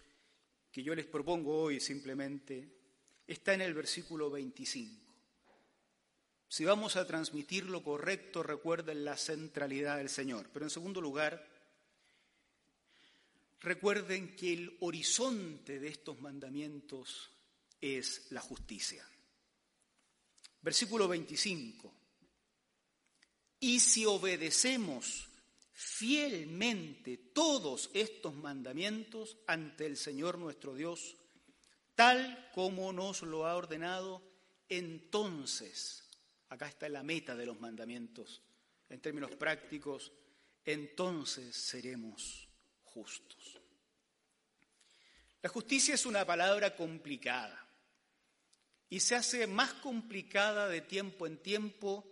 que 0.71 0.83
yo 0.83 0.95
les 0.95 1.05
propongo 1.05 1.61
hoy 1.61 1.79
simplemente, 1.79 2.67
está 3.27 3.53
en 3.53 3.61
el 3.61 3.73
versículo 3.73 4.29
25. 4.29 5.01
Si 6.47 6.65
vamos 6.65 6.97
a 6.97 7.07
transmitir 7.07 7.65
lo 7.65 7.81
correcto, 7.81 8.43
recuerden 8.43 9.05
la 9.05 9.15
centralidad 9.15 9.97
del 9.97 10.09
Señor. 10.09 10.49
Pero 10.51 10.65
en 10.65 10.69
segundo 10.69 10.99
lugar, 10.99 11.47
recuerden 13.61 14.35
que 14.35 14.53
el 14.53 14.77
horizonte 14.81 15.79
de 15.79 15.87
estos 15.87 16.19
mandamientos 16.19 17.31
es 17.79 18.31
la 18.31 18.41
justicia. 18.41 19.07
Versículo 20.61 21.07
25. 21.07 21.93
Y 23.59 23.79
si 23.79 24.05
obedecemos 24.05 25.27
fielmente 25.71 27.17
todos 27.17 27.89
estos 27.93 28.35
mandamientos 28.35 29.37
ante 29.47 29.85
el 29.85 29.97
Señor 29.97 30.37
nuestro 30.37 30.75
Dios, 30.75 31.15
tal 31.95 32.49
como 32.53 32.91
nos 32.93 33.21
lo 33.21 33.45
ha 33.45 33.55
ordenado, 33.55 34.23
entonces, 34.69 36.09
acá 36.49 36.67
está 36.67 36.89
la 36.89 37.03
meta 37.03 37.35
de 37.35 37.45
los 37.45 37.59
mandamientos, 37.59 38.41
en 38.89 39.01
términos 39.01 39.31
prácticos, 39.35 40.11
entonces 40.65 41.55
seremos 41.55 42.50
justos. 42.93 43.59
La 45.41 45.49
justicia 45.49 45.95
es 45.95 46.05
una 46.05 46.25
palabra 46.25 46.75
complicada 46.75 47.67
y 48.89 48.99
se 48.99 49.15
hace 49.15 49.47
más 49.47 49.73
complicada 49.73 50.67
de 50.67 50.81
tiempo 50.81 51.25
en 51.25 51.37
tiempo 51.37 52.05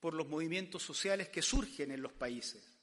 por 0.00 0.14
los 0.14 0.26
movimientos 0.26 0.82
sociales 0.82 1.28
que 1.28 1.42
surgen 1.42 1.90
en 1.90 2.02
los 2.02 2.12
países 2.12 2.76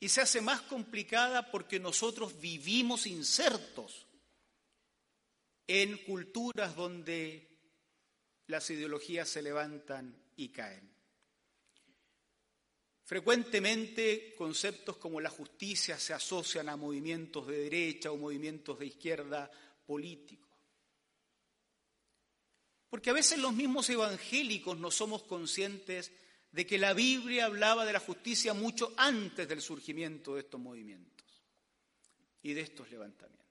y 0.00 0.08
se 0.08 0.20
hace 0.20 0.40
más 0.40 0.62
complicada 0.62 1.50
porque 1.50 1.78
nosotros 1.80 2.38
vivimos 2.40 3.06
insertos 3.06 4.06
en 5.66 5.96
culturas 5.98 6.76
donde 6.76 7.48
las 8.46 8.68
ideologías 8.70 9.28
se 9.28 9.42
levantan 9.42 10.16
y 10.36 10.50
caen. 10.50 10.95
Frecuentemente 13.06 14.34
conceptos 14.36 14.96
como 14.96 15.20
la 15.20 15.30
justicia 15.30 15.96
se 15.96 16.12
asocian 16.12 16.68
a 16.68 16.76
movimientos 16.76 17.46
de 17.46 17.56
derecha 17.56 18.10
o 18.10 18.16
movimientos 18.16 18.80
de 18.80 18.86
izquierda 18.86 19.48
políticos. 19.86 20.50
Porque 22.90 23.10
a 23.10 23.12
veces 23.12 23.38
los 23.38 23.54
mismos 23.54 23.88
evangélicos 23.90 24.76
no 24.76 24.90
somos 24.90 25.22
conscientes 25.22 26.10
de 26.50 26.66
que 26.66 26.78
la 26.78 26.94
Biblia 26.94 27.44
hablaba 27.44 27.84
de 27.84 27.92
la 27.92 28.00
justicia 28.00 28.54
mucho 28.54 28.92
antes 28.96 29.46
del 29.46 29.62
surgimiento 29.62 30.34
de 30.34 30.40
estos 30.40 30.60
movimientos 30.60 31.44
y 32.42 32.54
de 32.54 32.62
estos 32.62 32.90
levantamientos. 32.90 33.46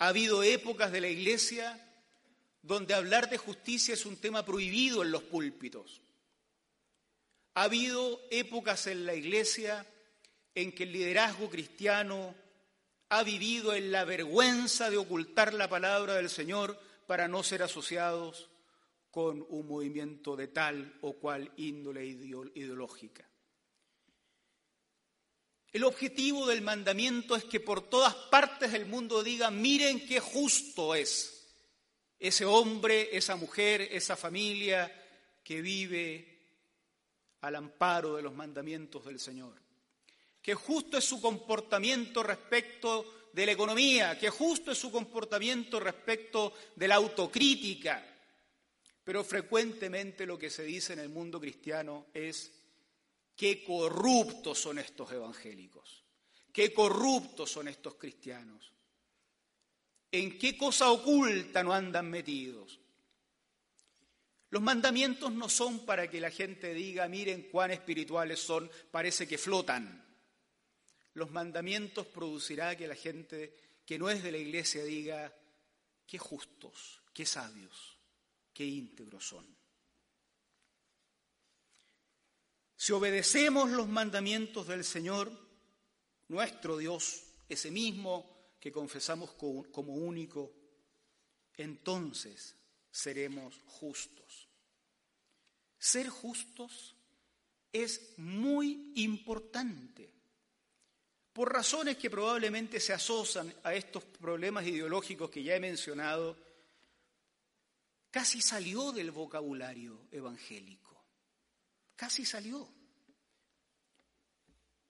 Ha 0.00 0.08
habido 0.08 0.42
épocas 0.42 0.92
de 0.92 1.00
la 1.00 1.08
Iglesia 1.08 1.82
donde 2.60 2.92
hablar 2.92 3.30
de 3.30 3.38
justicia 3.38 3.94
es 3.94 4.04
un 4.04 4.18
tema 4.18 4.44
prohibido 4.44 5.02
en 5.02 5.12
los 5.12 5.22
púlpitos. 5.22 6.02
Ha 7.54 7.64
habido 7.64 8.20
épocas 8.30 8.86
en 8.86 9.06
la 9.06 9.14
Iglesia 9.14 9.86
en 10.54 10.72
que 10.72 10.84
el 10.84 10.92
liderazgo 10.92 11.50
cristiano 11.50 12.34
ha 13.08 13.22
vivido 13.24 13.74
en 13.74 13.90
la 13.90 14.04
vergüenza 14.04 14.88
de 14.90 14.96
ocultar 14.96 15.52
la 15.52 15.68
palabra 15.68 16.14
del 16.14 16.30
Señor 16.30 16.78
para 17.06 17.26
no 17.26 17.42
ser 17.42 17.62
asociados 17.62 18.48
con 19.10 19.44
un 19.48 19.66
movimiento 19.66 20.36
de 20.36 20.48
tal 20.48 20.96
o 21.00 21.14
cual 21.14 21.52
índole 21.56 22.06
ideológica. 22.06 23.28
El 25.72 25.84
objetivo 25.84 26.46
del 26.46 26.62
mandamiento 26.62 27.36
es 27.36 27.44
que 27.44 27.60
por 27.60 27.88
todas 27.88 28.14
partes 28.14 28.72
del 28.72 28.86
mundo 28.86 29.22
digan, 29.22 29.60
miren 29.60 30.06
qué 30.06 30.20
justo 30.20 30.94
es 30.94 31.48
ese 32.18 32.44
hombre, 32.44 33.16
esa 33.16 33.36
mujer, 33.36 33.80
esa 33.80 34.16
familia 34.16 34.92
que 35.42 35.62
vive 35.62 36.29
al 37.42 37.56
amparo 37.56 38.16
de 38.16 38.22
los 38.22 38.34
mandamientos 38.34 39.04
del 39.04 39.18
Señor. 39.18 39.54
Que 40.42 40.54
justo 40.54 40.98
es 40.98 41.04
su 41.04 41.20
comportamiento 41.20 42.22
respecto 42.22 43.28
de 43.32 43.46
la 43.46 43.52
economía, 43.52 44.18
que 44.18 44.30
justo 44.30 44.72
es 44.72 44.78
su 44.78 44.90
comportamiento 44.90 45.78
respecto 45.78 46.52
de 46.74 46.88
la 46.88 46.96
autocrítica, 46.96 48.04
pero 49.04 49.24
frecuentemente 49.24 50.26
lo 50.26 50.38
que 50.38 50.50
se 50.50 50.64
dice 50.64 50.92
en 50.92 51.00
el 51.00 51.08
mundo 51.08 51.40
cristiano 51.40 52.06
es 52.12 52.52
qué 53.36 53.64
corruptos 53.64 54.58
son 54.58 54.78
estos 54.78 55.10
evangélicos, 55.12 56.04
qué 56.52 56.72
corruptos 56.72 57.50
son 57.50 57.68
estos 57.68 57.94
cristianos, 57.94 58.72
en 60.12 60.38
qué 60.38 60.56
cosa 60.56 60.90
oculta 60.90 61.62
no 61.62 61.72
andan 61.72 62.10
metidos. 62.10 62.80
Los 64.50 64.62
mandamientos 64.62 65.32
no 65.32 65.48
son 65.48 65.86
para 65.86 66.10
que 66.10 66.20
la 66.20 66.30
gente 66.30 66.74
diga, 66.74 67.08
miren 67.08 67.48
cuán 67.50 67.70
espirituales 67.70 68.40
son, 68.40 68.70
parece 68.90 69.26
que 69.26 69.38
flotan. 69.38 70.04
Los 71.14 71.30
mandamientos 71.30 72.06
producirá 72.06 72.76
que 72.76 72.86
la 72.88 72.96
gente 72.96 73.54
que 73.86 73.98
no 73.98 74.10
es 74.10 74.22
de 74.22 74.32
la 74.32 74.38
iglesia 74.38 74.84
diga, 74.84 75.32
qué 76.06 76.18
justos, 76.18 77.02
qué 77.12 77.24
sabios 77.24 78.00
qué 78.60 78.66
íntegros 78.66 79.26
son. 79.26 79.56
Si 82.76 82.92
obedecemos 82.92 83.70
los 83.70 83.88
mandamientos 83.88 84.66
del 84.66 84.84
Señor, 84.84 85.32
nuestro 86.28 86.76
Dios, 86.76 87.22
ese 87.48 87.70
mismo 87.70 88.52
que 88.60 88.70
confesamos 88.70 89.32
como 89.32 89.94
único, 89.94 90.52
entonces 91.54 92.54
seremos 92.90 93.58
justos. 93.66 94.48
Ser 95.78 96.08
justos 96.08 96.96
es 97.72 98.14
muy 98.18 98.92
importante, 98.96 100.12
por 101.32 101.52
razones 101.52 101.96
que 101.96 102.10
probablemente 102.10 102.80
se 102.80 102.92
asocian 102.92 103.54
a 103.62 103.74
estos 103.74 104.04
problemas 104.04 104.66
ideológicos 104.66 105.30
que 105.30 105.42
ya 105.42 105.54
he 105.54 105.60
mencionado 105.60 106.36
casi 108.10 108.42
salió 108.42 108.92
del 108.92 109.12
vocabulario 109.12 110.08
evangélico, 110.10 111.04
casi 111.94 112.24
salió. 112.24 112.68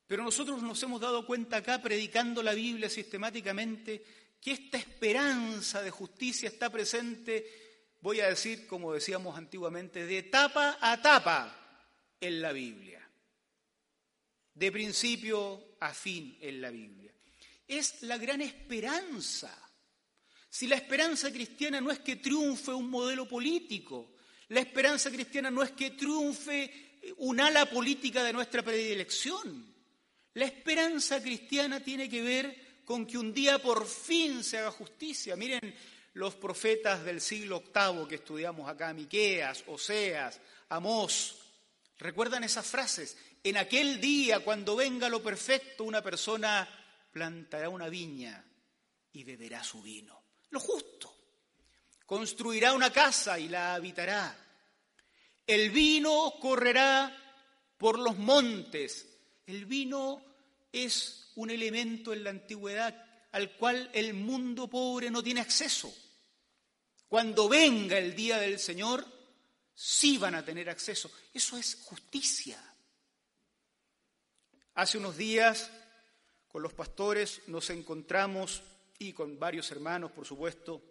Pero 0.07 0.25
nosotros 0.25 0.61
nos 0.63 0.83
hemos 0.83 1.01
dado 1.01 1.25
cuenta 1.25 1.59
acá, 1.59 1.81
predicando 1.81 2.43
la 2.43 2.55
Biblia 2.55 2.89
sistemáticamente, 2.89 4.05
que 4.41 4.53
esta 4.53 4.79
esperanza 4.79 5.83
de 5.83 5.91
justicia 5.91 6.49
está 6.49 6.71
presente, 6.71 7.70
voy 8.01 8.21
a 8.21 8.29
decir, 8.29 8.67
como 8.67 8.93
decíamos 8.93 9.37
antiguamente, 9.37 10.07
de 10.07 10.23
tapa 10.25 10.79
a 10.81 11.01
tapa 11.01 11.57
en 12.21 12.41
la 12.41 12.53
Biblia, 12.53 13.09
de 14.55 14.73
principio 14.73 15.77
a 15.81 15.93
fin 15.93 16.37
en 16.41 16.61
la 16.61 16.71
Biblia. 16.71 17.13
Es 17.67 18.03
la 18.03 18.19
gran 18.19 18.41
esperanza 18.41 19.57
si 20.51 20.67
la 20.67 20.75
esperanza 20.75 21.31
cristiana 21.33 21.81
no 21.81 21.93
es 21.93 22.01
que 22.01 22.17
triunfe 22.17 22.73
un 22.73 22.91
modelo 22.91 23.27
político, 23.27 24.15
la 24.49 24.61
esperanza 24.61 25.09
cristiana 25.09 25.49
no 25.49 25.63
es 25.63 25.71
que 25.71 25.93
triunfe 25.93 26.99
un 27.19 27.39
ala 27.39 27.67
política 27.67 28.25
de 28.25 28.33
nuestra 28.33 28.63
predilección. 28.63 29.73
La 30.35 30.45
esperanza 30.45 31.23
cristiana 31.23 31.79
tiene 31.81 32.09
que 32.09 32.21
ver 32.21 32.83
con 32.85 33.07
que 33.07 33.17
un 33.17 33.33
día 33.33 33.63
por 33.63 33.87
fin 33.87 34.43
se 34.43 34.59
haga 34.59 34.73
justicia. 34.73 35.37
Miren 35.37 35.73
los 36.15 36.35
profetas 36.37 37.05
del 37.05 37.21
siglo 37.21 37.59
octavo 37.59 38.07
que 38.09 38.17
estudiamos 38.17 38.69
acá, 38.69 38.93
Miqueas, 38.93 39.65
Oseas, 39.67 40.41
Amós. 40.69 41.37
¿Recuerdan 41.99 42.45
esas 42.45 42.67
frases? 42.67 43.17
En 43.43 43.57
aquel 43.57 44.01
día, 44.01 44.41
cuando 44.41 44.77
venga 44.77 45.09
lo 45.09 45.23
perfecto, 45.23 45.85
una 45.85 46.03
persona 46.03 46.69
plantará 47.11 47.69
una 47.69 47.89
viña 47.89 48.45
y 49.13 49.25
beberá 49.25 49.63
su 49.63 49.83
vino 49.83 50.21
lo 50.51 50.61
justo. 50.61 51.17
Construirá 52.05 52.73
una 52.73 52.93
casa 52.93 53.39
y 53.39 53.49
la 53.49 53.75
habitará. 53.75 54.37
El 55.47 55.71
vino 55.71 56.35
correrá 56.41 57.17
por 57.79 57.99
los 57.99 58.19
montes. 58.19 59.07
El 59.47 59.65
vino 59.67 60.23
es 60.73 61.33
un 61.37 61.51
elemento 61.51 62.13
en 62.13 62.25
la 62.25 62.31
antigüedad 62.31 63.07
al 63.33 63.57
cual 63.57 63.91
el 63.93 64.15
mundo 64.15 64.69
pobre 64.69 65.11
no 65.11 65.23
tiene 65.23 65.41
acceso. 65.41 65.93
Cuando 67.09 67.49
venga 67.49 67.99
el 67.99 68.15
día 68.15 68.39
del 68.39 68.59
Señor, 68.59 69.05
sí 69.75 70.19
van 70.19 70.35
a 70.35 70.45
tener 70.45 70.71
acceso. 70.71 71.11
Eso 71.33 71.57
es 71.57 71.77
justicia. 71.83 72.63
Hace 74.75 74.99
unos 74.99 75.17
días, 75.17 75.71
con 76.49 76.63
los 76.63 76.73
pastores, 76.73 77.43
nos 77.49 77.71
encontramos 77.71 78.63
y 78.99 79.13
con 79.13 79.39
varios 79.39 79.71
hermanos, 79.71 80.13
por 80.13 80.27
supuesto, 80.27 80.83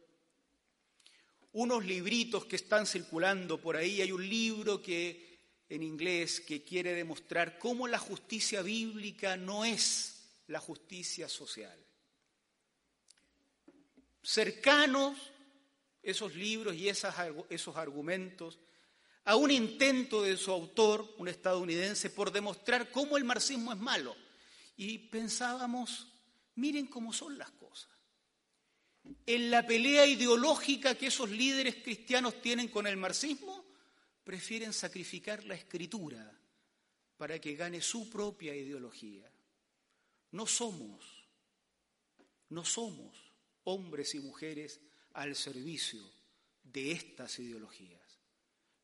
unos 1.54 1.86
libritos 1.86 2.46
que 2.46 2.56
están 2.58 2.86
circulando 2.86 3.60
por 3.60 3.78
ahí. 3.78 4.02
Hay 4.02 4.12
un 4.12 4.28
libro 4.28 4.82
que 4.82 5.30
en 5.70 5.84
inglés 5.84 6.42
que 6.42 6.64
quiere 6.64 6.94
demostrar 6.94 7.60
cómo 7.60 7.88
la 7.88 8.00
justicia 8.00 8.62
bíblica 8.62 9.38
no 9.38 9.64
es 9.64 10.24
la 10.48 10.60
justicia 10.60 11.30
social. 11.30 11.78
Cercanos 14.30 15.18
esos 16.04 16.36
libros 16.36 16.76
y 16.76 16.88
esos 16.88 17.76
argumentos 17.76 18.60
a 19.24 19.36
un 19.36 19.50
intento 19.50 20.22
de 20.22 20.38
su 20.38 20.52
autor, 20.52 21.16
un 21.18 21.28
estadounidense, 21.28 22.12
por 22.12 22.32
demostrar 22.32 22.92
cómo 22.92 23.18
el 23.18 23.24
marxismo 23.24 23.74
es 23.74 23.80
malo. 23.80 24.16
Y 24.78 25.00
pensábamos, 25.00 26.08
miren 26.54 26.86
cómo 26.86 27.12
son 27.12 27.40
las 27.40 27.50
cosas 27.52 27.90
en 29.26 29.50
la 29.50 29.66
pelea 29.66 30.06
ideológica 30.06 30.94
que 30.94 31.08
esos 31.08 31.32
líderes 31.32 31.78
cristianos 31.78 32.40
tienen 32.40 32.68
con 32.68 32.86
el 32.86 32.98
marxismo, 32.98 33.66
prefieren 34.24 34.74
sacrificar 34.74 35.44
la 35.46 35.56
escritura 35.56 36.32
para 37.18 37.40
que 37.40 37.56
gane 37.56 37.82
su 37.82 38.12
propia 38.12 38.56
ideología. 38.56 39.28
No 40.32 40.46
somos, 40.46 41.04
no 42.50 42.64
somos 42.64 43.29
hombres 43.70 44.16
y 44.16 44.20
mujeres 44.20 44.80
al 45.14 45.36
servicio 45.36 46.02
de 46.64 46.92
estas 46.92 47.40
ideologías, 47.40 48.20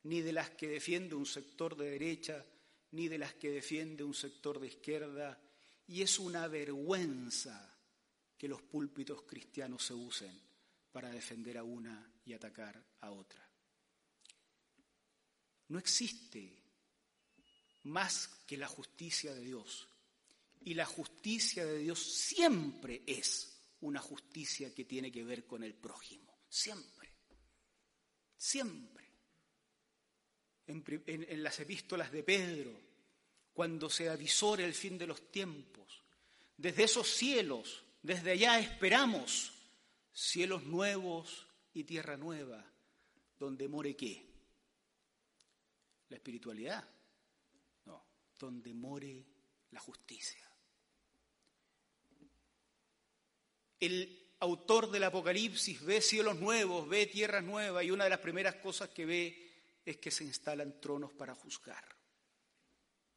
ni 0.04 0.20
de 0.20 0.32
las 0.32 0.50
que 0.50 0.68
defiende 0.68 1.14
un 1.14 1.26
sector 1.26 1.76
de 1.76 1.90
derecha, 1.90 2.44
ni 2.92 3.08
de 3.08 3.18
las 3.18 3.34
que 3.34 3.50
defiende 3.50 4.04
un 4.04 4.14
sector 4.14 4.60
de 4.60 4.68
izquierda, 4.68 5.40
y 5.86 6.02
es 6.02 6.18
una 6.18 6.48
vergüenza 6.48 7.76
que 8.36 8.48
los 8.48 8.62
púlpitos 8.62 9.22
cristianos 9.22 9.84
se 9.84 9.94
usen 9.94 10.40
para 10.92 11.10
defender 11.10 11.58
a 11.58 11.62
una 11.62 12.12
y 12.24 12.32
atacar 12.32 12.82
a 13.00 13.10
otra. 13.10 13.48
No 15.68 15.78
existe 15.78 16.62
más 17.86 18.28
que 18.46 18.56
la 18.56 18.68
justicia 18.68 19.34
de 19.34 19.42
Dios. 19.42 19.88
Y 20.62 20.74
la 20.74 20.86
justicia 20.86 21.64
de 21.64 21.78
Dios 21.78 22.02
siempre 22.02 23.02
es 23.06 23.55
una 23.86 24.00
justicia 24.00 24.74
que 24.74 24.84
tiene 24.84 25.10
que 25.12 25.24
ver 25.24 25.46
con 25.46 25.62
el 25.62 25.74
prójimo. 25.74 26.40
Siempre. 26.48 27.14
Siempre. 28.36 29.10
en, 30.66 31.42
las 31.42 31.60
epístolas 31.60 32.10
de 32.10 32.22
Pedro, 32.22 32.80
cuando 33.52 33.88
se 33.88 34.10
avisore 34.10 34.64
el 34.64 34.74
fin 34.74 34.98
de 34.98 35.06
los 35.06 35.30
tiempos. 35.30 36.02
Desde 36.56 36.84
esos 36.84 37.08
cielos, 37.08 37.84
desde 38.02 38.32
allá 38.32 38.58
esperamos 38.58 39.52
cielos 40.12 40.64
nuevos 40.64 41.46
y 41.72 41.84
tierra 41.84 42.16
nueva, 42.16 42.64
donde 43.38 43.68
more 43.68 43.94
qué? 43.94 44.26
La 46.08 46.16
espiritualidad. 46.16 46.88
No, 47.84 48.04
donde 48.38 48.74
more 48.74 49.24
la 49.70 49.80
justicia. 49.80 50.50
El 53.80 54.34
autor 54.40 54.90
del 54.90 55.04
Apocalipsis 55.04 55.84
ve 55.84 56.00
cielos 56.00 56.36
nuevos, 56.36 56.88
ve 56.88 57.06
tierras 57.06 57.42
nuevas 57.42 57.84
y 57.84 57.90
una 57.90 58.04
de 58.04 58.10
las 58.10 58.20
primeras 58.20 58.56
cosas 58.56 58.90
que 58.90 59.06
ve 59.06 59.46
es 59.84 59.96
que 59.98 60.10
se 60.10 60.24
instalan 60.24 60.80
tronos 60.80 61.12
para 61.12 61.34
juzgar, 61.34 61.84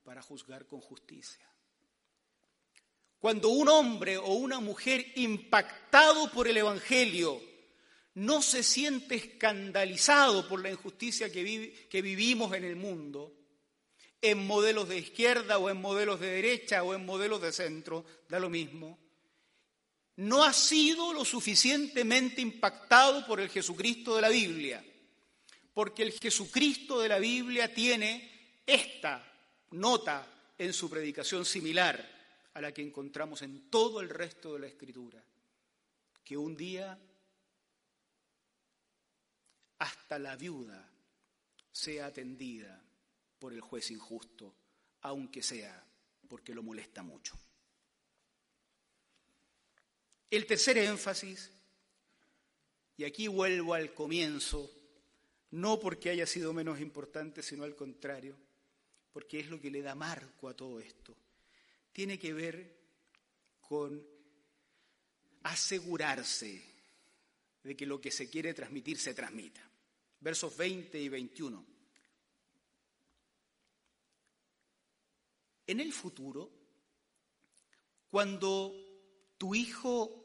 para 0.03 0.21
juzgar 0.21 0.65
con 0.65 0.79
justicia. 0.79 1.45
Cuando 3.19 3.49
un 3.49 3.67
hombre 3.67 4.17
o 4.17 4.33
una 4.33 4.59
mujer 4.59 5.05
impactado 5.15 6.31
por 6.31 6.47
el 6.47 6.57
Evangelio 6.57 7.41
no 8.15 8.41
se 8.41 8.63
siente 8.63 9.15
escandalizado 9.15 10.47
por 10.47 10.61
la 10.61 10.71
injusticia 10.71 11.31
que, 11.31 11.87
que 11.89 12.01
vivimos 12.01 12.53
en 12.53 12.63
el 12.63 12.75
mundo, 12.75 13.35
en 14.21 14.45
modelos 14.45 14.87
de 14.89 14.97
izquierda 14.97 15.57
o 15.57 15.69
en 15.69 15.81
modelos 15.81 16.19
de 16.19 16.27
derecha 16.27 16.83
o 16.83 16.93
en 16.93 17.05
modelos 17.05 17.41
de 17.41 17.51
centro, 17.51 18.05
da 18.27 18.39
lo 18.39 18.49
mismo, 18.49 19.08
no 20.19 20.43
ha 20.43 20.51
sido 20.51 21.13
lo 21.13 21.23
suficientemente 21.23 22.41
impactado 22.41 23.25
por 23.25 23.39
el 23.39 23.49
Jesucristo 23.49 24.15
de 24.15 24.21
la 24.21 24.27
Biblia, 24.27 24.83
porque 25.73 26.03
el 26.03 26.11
Jesucristo 26.11 26.99
de 26.99 27.07
la 27.07 27.19
Biblia 27.19 27.73
tiene 27.73 28.59
esta 28.65 29.25
nota 29.71 30.27
en 30.57 30.73
su 30.73 30.89
predicación 30.89 31.45
similar 31.45 32.49
a 32.53 32.59
la 32.59 32.73
que 32.73 32.81
encontramos 32.81 33.41
en 33.43 33.69
todo 33.69 34.01
el 34.01 34.09
resto 34.09 34.55
de 34.55 34.59
la 34.59 34.67
Escritura, 34.67 35.23
que 36.25 36.35
un 36.35 36.57
día 36.57 36.99
hasta 39.77 40.19
la 40.19 40.35
viuda 40.35 40.85
sea 41.71 42.07
atendida 42.07 42.83
por 43.39 43.53
el 43.53 43.61
juez 43.61 43.89
injusto, 43.89 44.53
aunque 45.03 45.41
sea 45.41 45.81
porque 46.27 46.53
lo 46.53 46.61
molesta 46.61 47.03
mucho. 47.03 47.39
El 50.29 50.45
tercer 50.45 50.77
énfasis, 50.77 51.51
y 52.97 53.03
aquí 53.03 53.27
vuelvo 53.27 53.73
al 53.73 53.93
comienzo, 53.93 54.69
no 55.51 55.79
porque 55.79 56.09
haya 56.09 56.27
sido 56.27 56.53
menos 56.53 56.79
importante, 56.79 57.41
sino 57.41 57.63
al 57.63 57.75
contrario, 57.75 58.35
porque 59.11 59.39
es 59.39 59.47
lo 59.47 59.59
que 59.59 59.71
le 59.71 59.81
da 59.81 59.95
marco 59.95 60.47
a 60.47 60.55
todo 60.55 60.79
esto, 60.79 61.15
tiene 61.91 62.19
que 62.19 62.33
ver 62.33 62.77
con 63.61 64.05
asegurarse 65.43 66.61
de 67.63 67.75
que 67.75 67.85
lo 67.85 67.99
que 67.99 68.11
se 68.11 68.29
quiere 68.29 68.53
transmitir 68.53 68.97
se 68.99 69.13
transmita. 69.13 69.67
Versos 70.19 70.55
20 70.55 70.99
y 70.99 71.09
21. 71.09 71.65
En 75.67 75.79
el 75.79 75.93
futuro, 75.93 76.51
cuando 78.09 78.73
tu 79.37 79.53
hijo, 79.53 80.18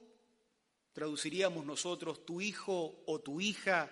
traduciríamos 0.94 1.66
nosotros, 1.66 2.24
tu 2.24 2.40
hijo 2.40 3.02
o 3.06 3.20
tu 3.20 3.40
hija 3.40 3.90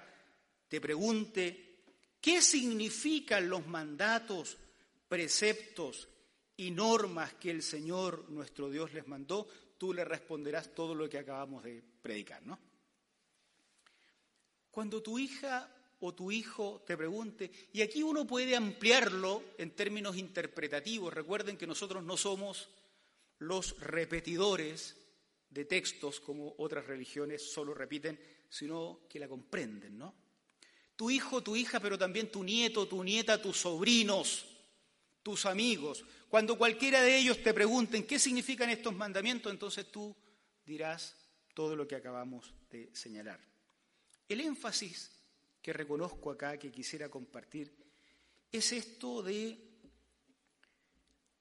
te 0.68 0.80
pregunte, 0.80 1.82
¿qué 2.20 2.40
significan 2.40 3.48
los 3.48 3.66
mandatos, 3.66 4.56
preceptos 5.08 6.08
y 6.56 6.70
normas 6.70 7.34
que 7.34 7.50
el 7.50 7.62
Señor 7.62 8.30
nuestro 8.30 8.70
Dios 8.70 8.94
les 8.94 9.06
mandó? 9.06 9.46
Tú 9.76 9.92
le 9.92 10.04
responderás 10.04 10.72
todo 10.74 10.94
lo 10.94 11.10
que 11.10 11.18
acabamos 11.18 11.64
de 11.64 11.82
predicar, 12.00 12.46
¿no? 12.46 12.58
Cuando 14.70 15.02
tu 15.02 15.18
hija 15.18 15.68
o 16.00 16.14
tu 16.14 16.30
hijo 16.30 16.82
te 16.86 16.96
pregunte, 16.96 17.50
y 17.72 17.82
aquí 17.82 18.02
uno 18.02 18.26
puede 18.26 18.54
ampliarlo 18.54 19.42
en 19.58 19.72
términos 19.72 20.16
interpretativos, 20.16 21.12
recuerden 21.12 21.56
que 21.58 21.66
nosotros 21.66 22.02
no 22.04 22.16
somos 22.16 22.68
los 23.38 23.78
repetidores 23.80 25.01
de 25.52 25.64
textos 25.66 26.20
como 26.20 26.54
otras 26.58 26.86
religiones 26.86 27.52
solo 27.52 27.74
repiten, 27.74 28.18
sino 28.48 29.00
que 29.08 29.18
la 29.18 29.28
comprenden, 29.28 29.98
¿no? 29.98 30.14
Tu 30.96 31.10
hijo, 31.10 31.42
tu 31.42 31.56
hija, 31.56 31.80
pero 31.80 31.98
también 31.98 32.30
tu 32.30 32.42
nieto, 32.42 32.86
tu 32.86 33.02
nieta, 33.02 33.40
tus 33.40 33.58
sobrinos, 33.58 34.46
tus 35.22 35.46
amigos. 35.46 36.04
Cuando 36.28 36.56
cualquiera 36.56 37.02
de 37.02 37.18
ellos 37.18 37.42
te 37.42 37.52
pregunten 37.52 38.06
qué 38.06 38.18
significan 38.18 38.70
estos 38.70 38.94
mandamientos, 38.94 39.52
entonces 39.52 39.90
tú 39.90 40.14
dirás 40.64 41.16
todo 41.54 41.76
lo 41.76 41.86
que 41.86 41.96
acabamos 41.96 42.54
de 42.70 42.90
señalar. 42.94 43.40
El 44.28 44.40
énfasis 44.40 45.10
que 45.60 45.72
reconozco 45.72 46.30
acá, 46.30 46.58
que 46.58 46.72
quisiera 46.72 47.08
compartir, 47.08 47.74
es 48.50 48.72
esto 48.72 49.22
de 49.22 49.71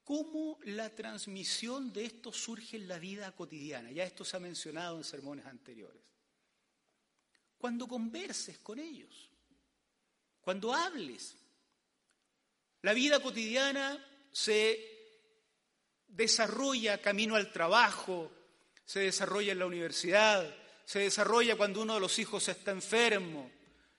cómo 0.03 0.59
la 0.63 0.89
transmisión 0.89 1.93
de 1.93 2.05
esto 2.05 2.33
surge 2.33 2.77
en 2.77 2.87
la 2.87 2.99
vida 2.99 3.31
cotidiana. 3.33 3.91
Ya 3.91 4.03
esto 4.03 4.25
se 4.25 4.37
ha 4.37 4.39
mencionado 4.39 4.97
en 4.97 5.03
sermones 5.03 5.45
anteriores. 5.45 6.01
Cuando 7.57 7.87
converses 7.87 8.57
con 8.59 8.79
ellos, 8.79 9.29
cuando 10.41 10.73
hables. 10.73 11.35
La 12.81 12.93
vida 12.93 13.21
cotidiana 13.21 14.03
se 14.31 14.91
desarrolla 16.07 16.99
camino 16.99 17.35
al 17.35 17.51
trabajo, 17.51 18.31
se 18.83 19.01
desarrolla 19.01 19.51
en 19.51 19.59
la 19.59 19.67
universidad, 19.67 20.55
se 20.83 20.99
desarrolla 20.99 21.55
cuando 21.55 21.81
uno 21.81 21.93
de 21.93 21.99
los 21.99 22.17
hijos 22.17 22.47
está 22.49 22.71
enfermo 22.71 23.49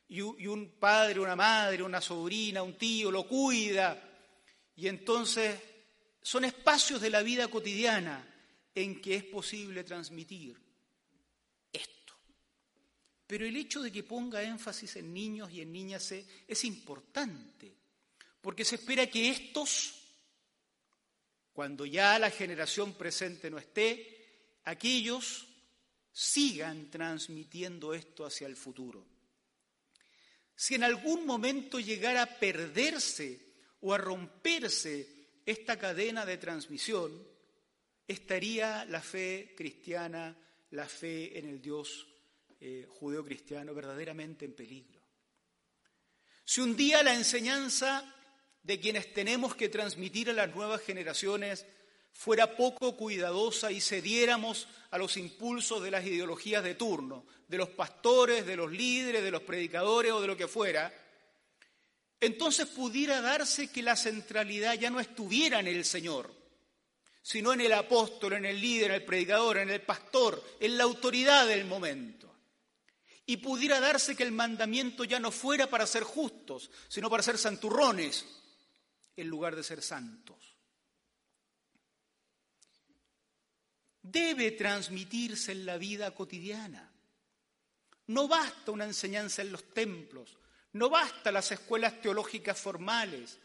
y 0.08 0.20
un 0.20 0.74
padre, 0.78 1.20
una 1.20 1.36
madre, 1.36 1.82
una 1.82 2.00
sobrina, 2.02 2.62
un 2.62 2.76
tío 2.76 3.10
lo 3.10 3.26
cuida 3.26 4.12
y 4.76 4.88
entonces 4.88 5.58
son 6.22 6.44
espacios 6.44 7.00
de 7.00 7.10
la 7.10 7.22
vida 7.22 7.48
cotidiana 7.48 8.24
en 8.74 9.02
que 9.02 9.16
es 9.16 9.24
posible 9.24 9.84
transmitir 9.84 10.56
esto. 11.72 12.14
Pero 13.26 13.44
el 13.44 13.56
hecho 13.56 13.82
de 13.82 13.90
que 13.90 14.04
ponga 14.04 14.42
énfasis 14.42 14.96
en 14.96 15.12
niños 15.12 15.50
y 15.50 15.60
en 15.60 15.72
niñas 15.72 16.12
es 16.12 16.64
importante, 16.64 17.74
porque 18.40 18.64
se 18.64 18.76
espera 18.76 19.06
que 19.08 19.30
estos, 19.30 19.94
cuando 21.52 21.84
ya 21.84 22.18
la 22.18 22.30
generación 22.30 22.94
presente 22.94 23.50
no 23.50 23.58
esté, 23.58 24.60
aquellos 24.64 25.46
sigan 26.12 26.90
transmitiendo 26.90 27.94
esto 27.94 28.24
hacia 28.24 28.46
el 28.46 28.56
futuro. 28.56 29.06
Si 30.54 30.74
en 30.76 30.84
algún 30.84 31.26
momento 31.26 31.80
llegara 31.80 32.22
a 32.22 32.38
perderse 32.38 33.40
o 33.80 33.92
a 33.92 33.98
romperse 33.98 35.21
esta 35.46 35.78
cadena 35.78 36.24
de 36.24 36.38
transmisión, 36.38 37.26
estaría 38.06 38.84
la 38.86 39.00
fe 39.00 39.54
cristiana, 39.56 40.36
la 40.70 40.86
fe 40.86 41.38
en 41.38 41.48
el 41.48 41.60
Dios 41.60 42.06
eh, 42.60 42.86
judeo-cristiano 42.88 43.74
verdaderamente 43.74 44.44
en 44.44 44.54
peligro. 44.54 45.00
Si 46.44 46.60
un 46.60 46.76
día 46.76 47.02
la 47.02 47.14
enseñanza 47.14 48.14
de 48.62 48.78
quienes 48.78 49.12
tenemos 49.12 49.54
que 49.54 49.68
transmitir 49.68 50.30
a 50.30 50.34
las 50.34 50.54
nuevas 50.54 50.80
generaciones 50.82 51.66
fuera 52.12 52.56
poco 52.56 52.96
cuidadosa 52.96 53.72
y 53.72 53.80
cediéramos 53.80 54.68
a 54.90 54.98
los 54.98 55.16
impulsos 55.16 55.82
de 55.82 55.90
las 55.90 56.04
ideologías 56.04 56.62
de 56.62 56.74
turno, 56.74 57.24
de 57.48 57.58
los 57.58 57.70
pastores, 57.70 58.46
de 58.46 58.56
los 58.56 58.70
líderes, 58.70 59.22
de 59.22 59.30
los 59.30 59.42
predicadores 59.42 60.12
o 60.12 60.20
de 60.20 60.26
lo 60.26 60.36
que 60.36 60.46
fuera, 60.46 60.92
entonces 62.22 62.68
pudiera 62.68 63.20
darse 63.20 63.72
que 63.72 63.82
la 63.82 63.96
centralidad 63.96 64.74
ya 64.74 64.90
no 64.90 65.00
estuviera 65.00 65.58
en 65.58 65.66
el 65.66 65.84
Señor, 65.84 66.32
sino 67.20 67.52
en 67.52 67.62
el 67.62 67.72
apóstol, 67.72 68.34
en 68.34 68.44
el 68.44 68.60
líder, 68.60 68.92
en 68.92 68.94
el 68.94 69.04
predicador, 69.04 69.58
en 69.58 69.70
el 69.70 69.82
pastor, 69.82 70.40
en 70.60 70.78
la 70.78 70.84
autoridad 70.84 71.48
del 71.48 71.64
momento. 71.64 72.32
Y 73.26 73.38
pudiera 73.38 73.80
darse 73.80 74.14
que 74.14 74.22
el 74.22 74.30
mandamiento 74.30 75.02
ya 75.02 75.18
no 75.18 75.32
fuera 75.32 75.68
para 75.68 75.84
ser 75.84 76.04
justos, 76.04 76.70
sino 76.86 77.10
para 77.10 77.24
ser 77.24 77.36
santurrones, 77.38 78.24
en 79.16 79.26
lugar 79.26 79.56
de 79.56 79.64
ser 79.64 79.82
santos. 79.82 80.56
Debe 84.00 84.52
transmitirse 84.52 85.50
en 85.50 85.66
la 85.66 85.76
vida 85.76 86.14
cotidiana. 86.14 86.88
No 88.06 88.28
basta 88.28 88.70
una 88.70 88.84
enseñanza 88.84 89.42
en 89.42 89.50
los 89.50 89.74
templos, 89.74 90.38
no 90.72 90.88
basta 90.88 91.30
las 91.30 91.52
escuelas 91.52 92.00
teológicas 92.00 92.58
formales. 92.60 93.38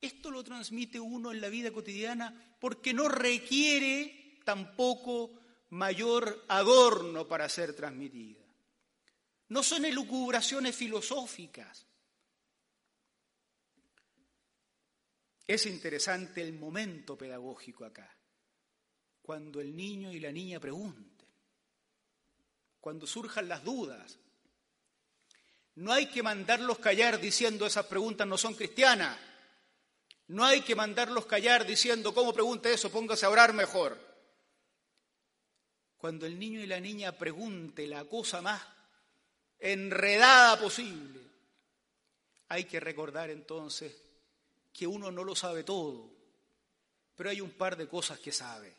Esto 0.00 0.30
lo 0.30 0.42
transmite 0.42 0.98
uno 0.98 1.32
en 1.32 1.40
la 1.40 1.48
vida 1.48 1.70
cotidiana 1.70 2.56
porque 2.60 2.92
no 2.92 3.08
requiere 3.08 4.40
tampoco 4.44 5.32
mayor 5.70 6.44
adorno 6.48 7.26
para 7.26 7.48
ser 7.48 7.74
transmitida. 7.74 8.44
No 9.48 9.62
son 9.62 9.84
elucubraciones 9.84 10.74
filosóficas. 10.74 11.86
Es 15.46 15.66
interesante 15.66 16.42
el 16.42 16.52
momento 16.52 17.16
pedagógico 17.16 17.84
acá, 17.84 18.12
cuando 19.22 19.60
el 19.60 19.76
niño 19.76 20.10
y 20.10 20.18
la 20.18 20.32
niña 20.32 20.58
pregunten, 20.58 21.28
cuando 22.80 23.06
surjan 23.06 23.48
las 23.48 23.62
dudas. 23.62 24.18
No 25.76 25.92
hay 25.92 26.06
que 26.06 26.22
mandarlos 26.22 26.78
callar 26.78 27.20
diciendo 27.20 27.66
esas 27.66 27.86
preguntas 27.86 28.26
no 28.26 28.38
son 28.38 28.54
cristianas. 28.54 29.18
No 30.28 30.44
hay 30.44 30.62
que 30.62 30.74
mandarlos 30.74 31.26
callar 31.26 31.66
diciendo, 31.66 32.12
¿cómo 32.14 32.32
pregunta 32.32 32.68
eso? 32.68 32.90
Póngase 32.90 33.26
a 33.26 33.30
orar 33.30 33.52
mejor. 33.52 33.98
Cuando 35.98 36.26
el 36.26 36.38
niño 36.38 36.60
y 36.60 36.66
la 36.66 36.80
niña 36.80 37.12
pregunte 37.12 37.86
la 37.86 38.04
cosa 38.04 38.40
más 38.40 38.62
enredada 39.58 40.58
posible, 40.58 41.20
hay 42.48 42.64
que 42.64 42.80
recordar 42.80 43.30
entonces 43.30 43.94
que 44.72 44.86
uno 44.86 45.10
no 45.10 45.24
lo 45.24 45.34
sabe 45.34 45.62
todo, 45.62 46.10
pero 47.14 47.30
hay 47.30 47.40
un 47.40 47.50
par 47.50 47.76
de 47.76 47.88
cosas 47.88 48.18
que 48.18 48.32
sabe, 48.32 48.74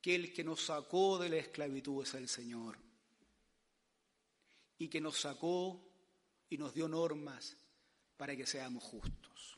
que 0.00 0.14
el 0.14 0.32
que 0.32 0.44
nos 0.44 0.64
sacó 0.64 1.18
de 1.18 1.28
la 1.28 1.36
esclavitud 1.36 2.02
es 2.04 2.14
el 2.14 2.28
Señor, 2.28 2.76
y 4.78 4.88
que 4.88 5.00
nos 5.00 5.20
sacó 5.20 5.89
y 6.50 6.58
nos 6.58 6.74
dio 6.74 6.88
normas 6.88 7.56
para 8.16 8.36
que 8.36 8.44
seamos 8.44 8.82
justos. 8.82 9.56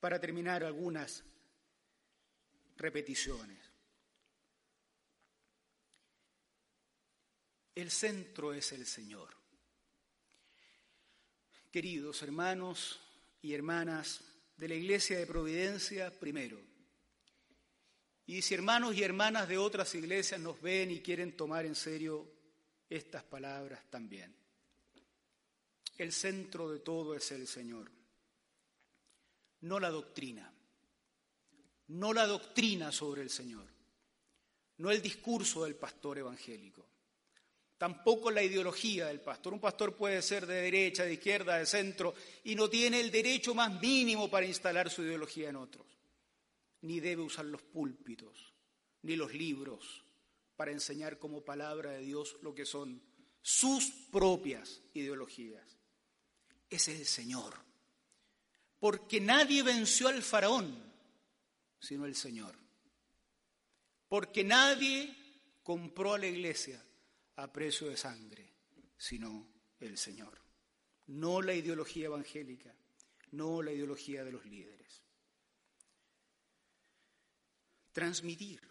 Para 0.00 0.20
terminar, 0.20 0.64
algunas 0.64 1.24
repeticiones. 2.76 3.58
El 7.74 7.90
centro 7.90 8.52
es 8.52 8.72
el 8.72 8.84
Señor. 8.84 9.30
Queridos 11.70 12.22
hermanos 12.22 13.00
y 13.40 13.54
hermanas 13.54 14.22
de 14.56 14.68
la 14.68 14.74
Iglesia 14.74 15.18
de 15.18 15.26
Providencia, 15.26 16.10
primero. 16.10 16.60
Y 18.26 18.42
si 18.42 18.54
hermanos 18.54 18.96
y 18.96 19.02
hermanas 19.02 19.48
de 19.48 19.58
otras 19.58 19.94
iglesias 19.94 20.40
nos 20.40 20.60
ven 20.60 20.90
y 20.90 21.00
quieren 21.00 21.36
tomar 21.36 21.64
en 21.64 21.74
serio 21.74 22.30
estas 22.88 23.22
palabras 23.22 23.88
también. 23.88 24.34
El 26.00 26.12
centro 26.12 26.70
de 26.70 26.78
todo 26.78 27.14
es 27.14 27.30
el 27.30 27.46
Señor. 27.46 27.92
No 29.60 29.78
la 29.78 29.90
doctrina, 29.90 30.50
no 31.88 32.14
la 32.14 32.26
doctrina 32.26 32.90
sobre 32.90 33.20
el 33.20 33.28
Señor, 33.28 33.66
no 34.78 34.90
el 34.90 35.02
discurso 35.02 35.64
del 35.64 35.76
pastor 35.76 36.16
evangélico, 36.16 36.88
tampoco 37.76 38.30
la 38.30 38.42
ideología 38.42 39.08
del 39.08 39.20
pastor. 39.20 39.52
Un 39.52 39.60
pastor 39.60 39.94
puede 39.94 40.22
ser 40.22 40.46
de 40.46 40.62
derecha, 40.62 41.04
de 41.04 41.12
izquierda, 41.12 41.58
de 41.58 41.66
centro, 41.66 42.14
y 42.44 42.54
no 42.54 42.70
tiene 42.70 42.98
el 42.98 43.10
derecho 43.10 43.54
más 43.54 43.78
mínimo 43.78 44.30
para 44.30 44.46
instalar 44.46 44.88
su 44.88 45.02
ideología 45.02 45.50
en 45.50 45.56
otros, 45.56 45.86
ni 46.80 47.00
debe 47.00 47.20
usar 47.20 47.44
los 47.44 47.60
púlpitos, 47.60 48.54
ni 49.02 49.16
los 49.16 49.34
libros 49.34 50.02
para 50.56 50.72
enseñar 50.72 51.18
como 51.18 51.44
palabra 51.44 51.90
de 51.90 52.00
Dios 52.00 52.38
lo 52.40 52.54
que 52.54 52.64
son 52.64 53.02
sus 53.42 53.90
propias 54.10 54.80
ideologías. 54.94 55.79
Es 56.70 56.88
el 56.88 57.04
Señor 57.04 57.70
porque 58.80 59.20
nadie 59.20 59.62
venció 59.62 60.08
al 60.08 60.22
faraón, 60.22 60.74
sino 61.78 62.06
el 62.06 62.16
Señor. 62.16 62.56
Porque 64.08 64.42
nadie 64.42 65.14
compró 65.62 66.14
a 66.14 66.18
la 66.18 66.26
iglesia 66.26 66.82
a 67.36 67.52
precio 67.52 67.88
de 67.88 67.98
sangre, 67.98 68.50
sino 68.96 69.46
el 69.78 69.98
Señor. 69.98 70.40
No 71.08 71.42
la 71.42 71.52
ideología 71.52 72.06
evangélica, 72.06 72.74
no 73.32 73.62
la 73.62 73.70
ideología 73.70 74.24
de 74.24 74.32
los 74.32 74.46
líderes. 74.46 75.02
Transmitir. 77.92 78.66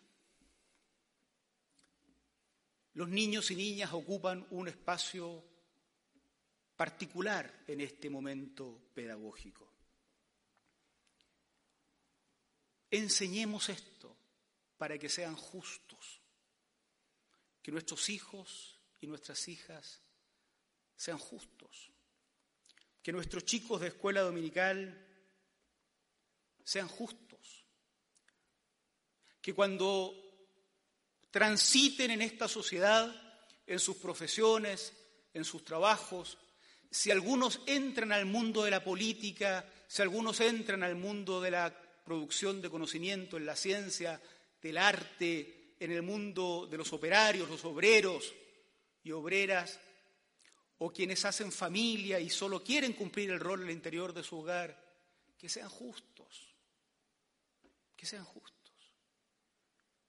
Los 2.96 3.10
niños 3.10 3.52
y 3.52 3.56
niñas 3.56 3.94
ocupan 3.94 4.46
un 4.50 4.68
espacio 4.68 5.44
particular 6.80 7.66
en 7.68 7.82
este 7.82 8.10
momento 8.10 8.92
pedagógico. 8.94 9.70
Enseñemos 12.90 13.68
esto 13.68 14.16
para 14.78 14.98
que 14.98 15.10
sean 15.10 15.36
justos, 15.36 16.22
que 17.62 17.74
nuestros 17.74 18.08
hijos 18.08 18.80
y 19.02 19.08
nuestras 19.08 19.46
hijas 19.50 20.00
sean 20.96 21.18
justos, 21.18 21.92
que 23.04 23.12
nuestros 23.12 23.44
chicos 23.44 23.82
de 23.82 23.88
escuela 23.90 24.22
dominical 24.22 25.06
sean 26.64 26.88
justos, 26.88 27.66
que 29.42 29.54
cuando 29.54 30.16
transiten 31.30 32.12
en 32.12 32.22
esta 32.22 32.48
sociedad, 32.48 33.14
en 33.68 33.80
sus 33.80 33.98
profesiones, 33.98 34.94
en 35.34 35.44
sus 35.44 35.66
trabajos, 35.66 36.38
si 36.92 37.12
algunos 37.12 37.62
entran 37.68 38.12
al 38.12 38.26
mundo 38.26 38.64
de 38.64 38.72
la 38.72 38.84
política, 38.84 39.66
si 39.88 40.02
algunos 40.02 40.40
entran 40.40 40.84
al 40.84 40.96
mundo 40.96 41.40
de 41.40 41.52
la 41.52 41.74
producción 42.04 42.62
de 42.62 42.70
conocimiento 42.70 43.38
en 43.38 43.46
la 43.46 43.56
ciencia, 43.56 44.20
del 44.62 44.78
arte, 44.78 45.76
en 45.80 45.92
el 45.92 46.02
mundo 46.02 46.68
de 46.70 46.78
los 46.78 46.92
operarios, 46.92 47.50
los 47.50 47.64
obreros 47.66 48.34
y 49.04 49.12
obreras, 49.12 49.80
o 50.80 50.92
quienes 50.92 51.24
hacen 51.26 51.52
familia 51.52 52.20
y 52.20 52.30
solo 52.30 52.64
quieren 52.64 52.94
cumplir 52.94 53.30
el 53.30 53.40
rol 53.40 53.62
en 53.62 53.68
el 53.68 53.76
interior 53.76 54.14
de 54.14 54.24
su 54.24 54.40
hogar, 54.40 54.78
que 55.38 55.48
sean 55.48 55.70
justos, 55.70 56.56
que 57.96 58.06
sean 58.06 58.26
justos. 58.26 58.56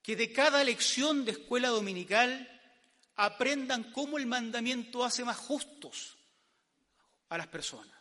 Que 0.03 0.17
de 0.17 0.33
cada 0.33 0.65
lección 0.65 1.25
de 1.25 1.33
escuela 1.33 1.69
dominical 1.69 2.49
aprendan 3.17 3.93
cómo 3.93 4.17
el 4.17 4.27
mandamiento 4.27 5.05
hace 5.05 5.25
más 5.25 5.37
justos 5.37 6.17
a 7.31 7.39
las 7.39 7.47
personas, 7.47 7.99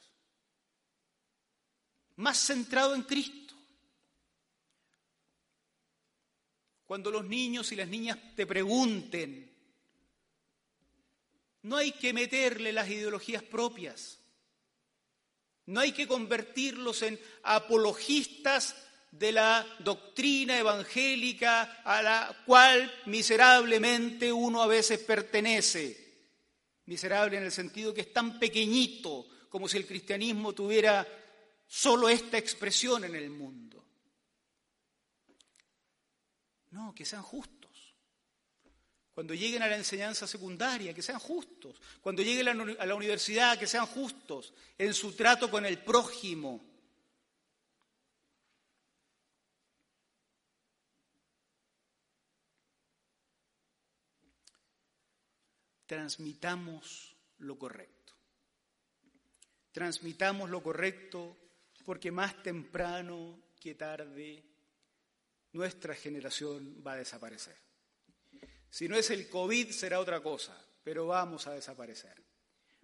más 2.17 2.37
centrado 2.37 2.93
en 2.93 3.03
Cristo 3.03 3.49
Cuando 6.89 7.11
los 7.11 7.23
niños 7.23 7.71
y 7.71 7.75
las 7.75 7.87
niñas 7.87 8.17
te 8.35 8.47
pregunten, 8.47 9.55
no 11.61 11.77
hay 11.77 11.91
que 11.91 12.13
meterle 12.13 12.73
las 12.73 12.89
ideologías 12.89 13.43
propias. 13.43 14.17
No 15.67 15.81
hay 15.81 15.91
que 15.91 16.07
convertirlos 16.07 17.03
en 17.03 17.19
apologistas 17.43 18.75
de 19.11 19.31
la 19.31 19.67
doctrina 19.77 20.57
evangélica 20.57 21.83
a 21.83 22.01
la 22.01 22.43
cual 22.47 22.91
miserablemente 23.05 24.33
uno 24.33 24.63
a 24.63 24.65
veces 24.65 24.97
pertenece. 24.97 26.08
Miserable 26.89 27.37
en 27.37 27.43
el 27.43 27.51
sentido 27.51 27.93
que 27.93 28.01
es 28.01 28.11
tan 28.11 28.39
pequeñito 28.39 29.27
como 29.47 29.67
si 29.67 29.77
el 29.77 29.85
cristianismo 29.85 30.53
tuviera 30.53 31.07
solo 31.67 32.09
esta 32.09 32.39
expresión 32.39 33.03
en 33.03 33.13
el 33.13 33.29
mundo. 33.29 33.85
No, 36.71 36.95
que 36.95 37.05
sean 37.05 37.21
justos. 37.21 37.93
Cuando 39.13 39.35
lleguen 39.35 39.61
a 39.61 39.67
la 39.67 39.77
enseñanza 39.77 40.25
secundaria, 40.25 40.91
que 40.91 41.03
sean 41.03 41.19
justos. 41.19 41.79
Cuando 42.01 42.23
lleguen 42.23 42.47
a 42.79 42.85
la 42.87 42.95
universidad, 42.95 43.59
que 43.59 43.67
sean 43.67 43.85
justos 43.85 44.51
en 44.75 44.95
su 44.95 45.13
trato 45.13 45.51
con 45.51 45.67
el 45.67 45.77
prójimo. 45.83 46.68
Transmitamos 55.89 57.17
lo 57.39 57.57
correcto. 57.57 58.13
Transmitamos 59.71 60.47
lo 60.47 60.61
correcto 60.61 61.35
porque 61.83 62.11
más 62.11 62.43
temprano 62.43 63.41
que 63.59 63.73
tarde 63.73 64.45
nuestra 65.51 65.95
generación 65.95 66.83
va 66.85 66.91
a 66.91 66.97
desaparecer. 66.97 67.57
Si 68.69 68.87
no 68.87 68.97
es 68.97 69.09
el 69.09 69.27
COVID, 69.29 69.71
será 69.71 69.99
otra 69.99 70.21
cosa, 70.21 70.63
pero 70.83 71.07
vamos 71.07 71.47
a 71.47 71.53
desaparecer. 71.53 72.23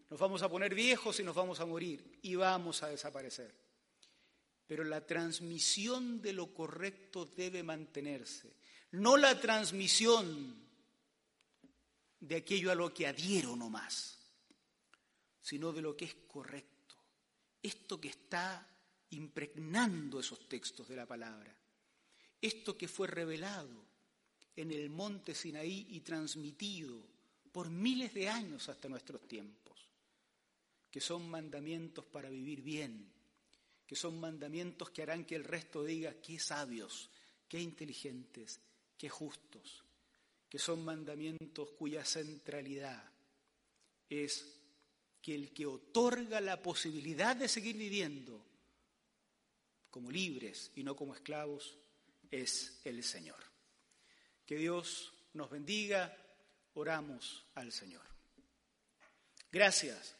Nos 0.09 0.19
vamos 0.19 0.41
a 0.41 0.49
poner 0.49 0.73
viejos 0.73 1.19
y 1.19 1.23
nos 1.23 1.35
vamos 1.35 1.59
a 1.59 1.67
morir 1.67 2.17
y 2.23 2.33
vamos 2.33 2.81
a 2.81 2.87
desaparecer. 2.87 3.53
Pero 4.65 4.83
la 4.83 5.05
transmisión 5.05 6.23
de 6.23 6.33
lo 6.33 6.51
correcto 6.55 7.27
debe 7.27 7.61
mantenerse, 7.61 8.57
no 8.89 9.15
la 9.15 9.39
transmisión 9.39 10.64
de 12.27 12.35
aquello 12.35 12.71
a 12.71 12.75
lo 12.75 12.93
que 12.93 13.07
adhiero 13.07 13.55
nomás, 13.55 14.17
sino 15.41 15.71
de 15.71 15.81
lo 15.81 15.95
que 15.95 16.05
es 16.05 16.15
correcto. 16.27 16.95
Esto 17.61 17.99
que 17.99 18.09
está 18.09 18.67
impregnando 19.11 20.19
esos 20.19 20.47
textos 20.47 20.88
de 20.88 20.95
la 20.95 21.05
palabra 21.05 21.55
esto 22.45 22.77
que 22.77 22.88
fue 22.88 23.07
revelado 23.07 23.83
en 24.55 24.71
el 24.71 24.89
monte 24.89 25.33
Sinaí 25.33 25.88
y 25.89 26.01
transmitido 26.01 27.01
por 27.51 27.69
miles 27.69 28.13
de 28.13 28.29
años 28.29 28.69
hasta 28.69 28.88
nuestros 28.88 29.27
tiempos, 29.27 29.89
que 30.91 31.01
son 31.01 31.29
mandamientos 31.29 32.05
para 32.05 32.29
vivir 32.29 32.61
bien, 32.61 33.11
que 33.88 33.95
son 33.95 34.19
mandamientos 34.19 34.91
que 34.91 35.01
harán 35.01 35.25
que 35.25 35.35
el 35.35 35.43
resto 35.43 35.83
diga 35.83 36.21
qué 36.21 36.39
sabios, 36.39 37.09
qué 37.47 37.59
inteligentes, 37.59 38.59
qué 38.97 39.09
justos, 39.09 39.83
que 40.55 40.59
son 40.59 40.85
mandamientos 40.85 41.71
cuya 41.71 42.05
centralidad 42.05 43.11
es 44.07 44.57
que 45.21 45.35
el 45.35 45.53
que 45.53 45.65
otorga 45.65 46.39
la 46.39 46.61
posibilidad 46.61 47.35
de 47.35 47.49
seguir 47.49 47.75
viviendo 47.75 48.41
como 49.89 50.09
libres 50.09 50.71
y 50.75 50.83
no 50.83 50.95
como 50.95 51.13
esclavos 51.13 51.77
es 52.31 52.79
el 52.85 53.03
Señor. 53.03 53.43
Que 54.45 54.55
Dios 54.55 55.13
nos 55.33 55.49
bendiga, 55.49 56.15
oramos 56.75 57.45
al 57.55 57.73
Señor. 57.73 58.05
Gracias 59.51 60.15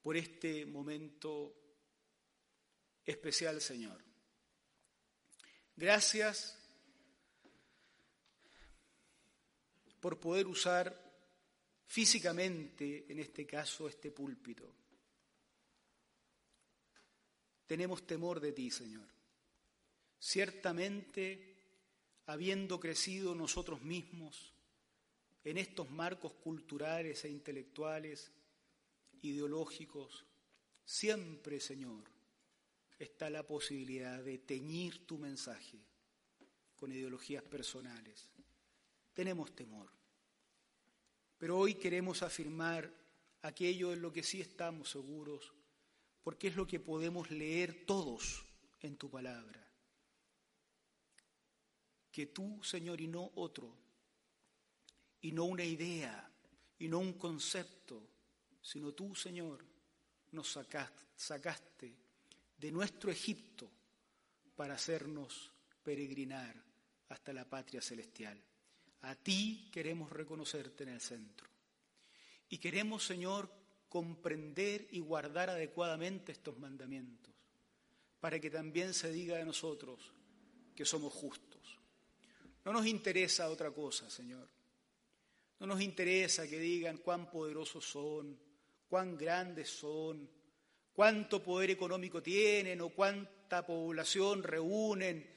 por 0.00 0.16
este 0.16 0.64
momento 0.64 1.56
especial, 3.04 3.60
Señor. 3.60 4.00
Gracias 5.74 6.63
por 10.04 10.20
poder 10.20 10.46
usar 10.46 10.94
físicamente, 11.86 13.06
en 13.10 13.20
este 13.20 13.46
caso, 13.46 13.88
este 13.88 14.10
púlpito. 14.10 14.70
Tenemos 17.66 18.06
temor 18.06 18.38
de 18.38 18.52
ti, 18.52 18.70
Señor. 18.70 19.08
Ciertamente, 20.18 21.56
habiendo 22.26 22.78
crecido 22.78 23.34
nosotros 23.34 23.80
mismos 23.80 24.52
en 25.42 25.56
estos 25.56 25.90
marcos 25.90 26.34
culturales 26.34 27.24
e 27.24 27.30
intelectuales, 27.30 28.30
ideológicos, 29.22 30.26
siempre, 30.84 31.60
Señor, 31.60 32.04
está 32.98 33.30
la 33.30 33.46
posibilidad 33.46 34.22
de 34.22 34.36
teñir 34.36 35.06
tu 35.06 35.16
mensaje 35.16 35.78
con 36.76 36.92
ideologías 36.92 37.42
personales. 37.42 38.33
Tenemos 39.14 39.54
temor. 39.54 39.90
Pero 41.38 41.58
hoy 41.58 41.74
queremos 41.74 42.22
afirmar 42.22 42.92
aquello 43.42 43.92
en 43.92 44.02
lo 44.02 44.12
que 44.12 44.22
sí 44.22 44.40
estamos 44.40 44.90
seguros, 44.90 45.52
porque 46.22 46.48
es 46.48 46.56
lo 46.56 46.66
que 46.66 46.80
podemos 46.80 47.30
leer 47.30 47.84
todos 47.86 48.44
en 48.80 48.96
tu 48.96 49.10
palabra. 49.10 49.60
Que 52.10 52.26
tú, 52.26 52.62
Señor, 52.62 53.00
y 53.00 53.08
no 53.08 53.30
otro, 53.36 53.76
y 55.20 55.32
no 55.32 55.44
una 55.44 55.64
idea, 55.64 56.30
y 56.78 56.88
no 56.88 56.98
un 56.98 57.14
concepto, 57.14 58.02
sino 58.62 58.92
tú, 58.92 59.14
Señor, 59.14 59.64
nos 60.32 60.48
sacaste 61.16 61.96
de 62.56 62.72
nuestro 62.72 63.10
Egipto 63.10 63.70
para 64.56 64.74
hacernos 64.74 65.52
peregrinar 65.82 66.54
hasta 67.08 67.32
la 67.32 67.48
patria 67.48 67.82
celestial. 67.82 68.42
A 69.04 69.14
ti 69.14 69.68
queremos 69.70 70.10
reconocerte 70.10 70.84
en 70.84 70.90
el 70.90 71.00
centro. 71.00 71.48
Y 72.48 72.58
queremos, 72.58 73.04
Señor, 73.04 73.50
comprender 73.88 74.88
y 74.90 75.00
guardar 75.00 75.50
adecuadamente 75.50 76.32
estos 76.32 76.58
mandamientos, 76.58 77.32
para 78.18 78.40
que 78.40 78.50
también 78.50 78.94
se 78.94 79.12
diga 79.12 79.36
de 79.36 79.44
nosotros 79.44 80.12
que 80.74 80.84
somos 80.84 81.12
justos. 81.12 81.78
No 82.64 82.72
nos 82.72 82.86
interesa 82.86 83.50
otra 83.50 83.70
cosa, 83.70 84.08
Señor. 84.08 84.48
No 85.60 85.66
nos 85.66 85.80
interesa 85.80 86.48
que 86.48 86.58
digan 86.58 86.98
cuán 86.98 87.30
poderosos 87.30 87.84
son, 87.84 88.38
cuán 88.88 89.16
grandes 89.16 89.68
son, 89.68 90.28
cuánto 90.92 91.42
poder 91.42 91.70
económico 91.70 92.22
tienen 92.22 92.80
o 92.80 92.88
cuánta 92.88 93.66
población 93.66 94.42
reúnen. 94.42 95.33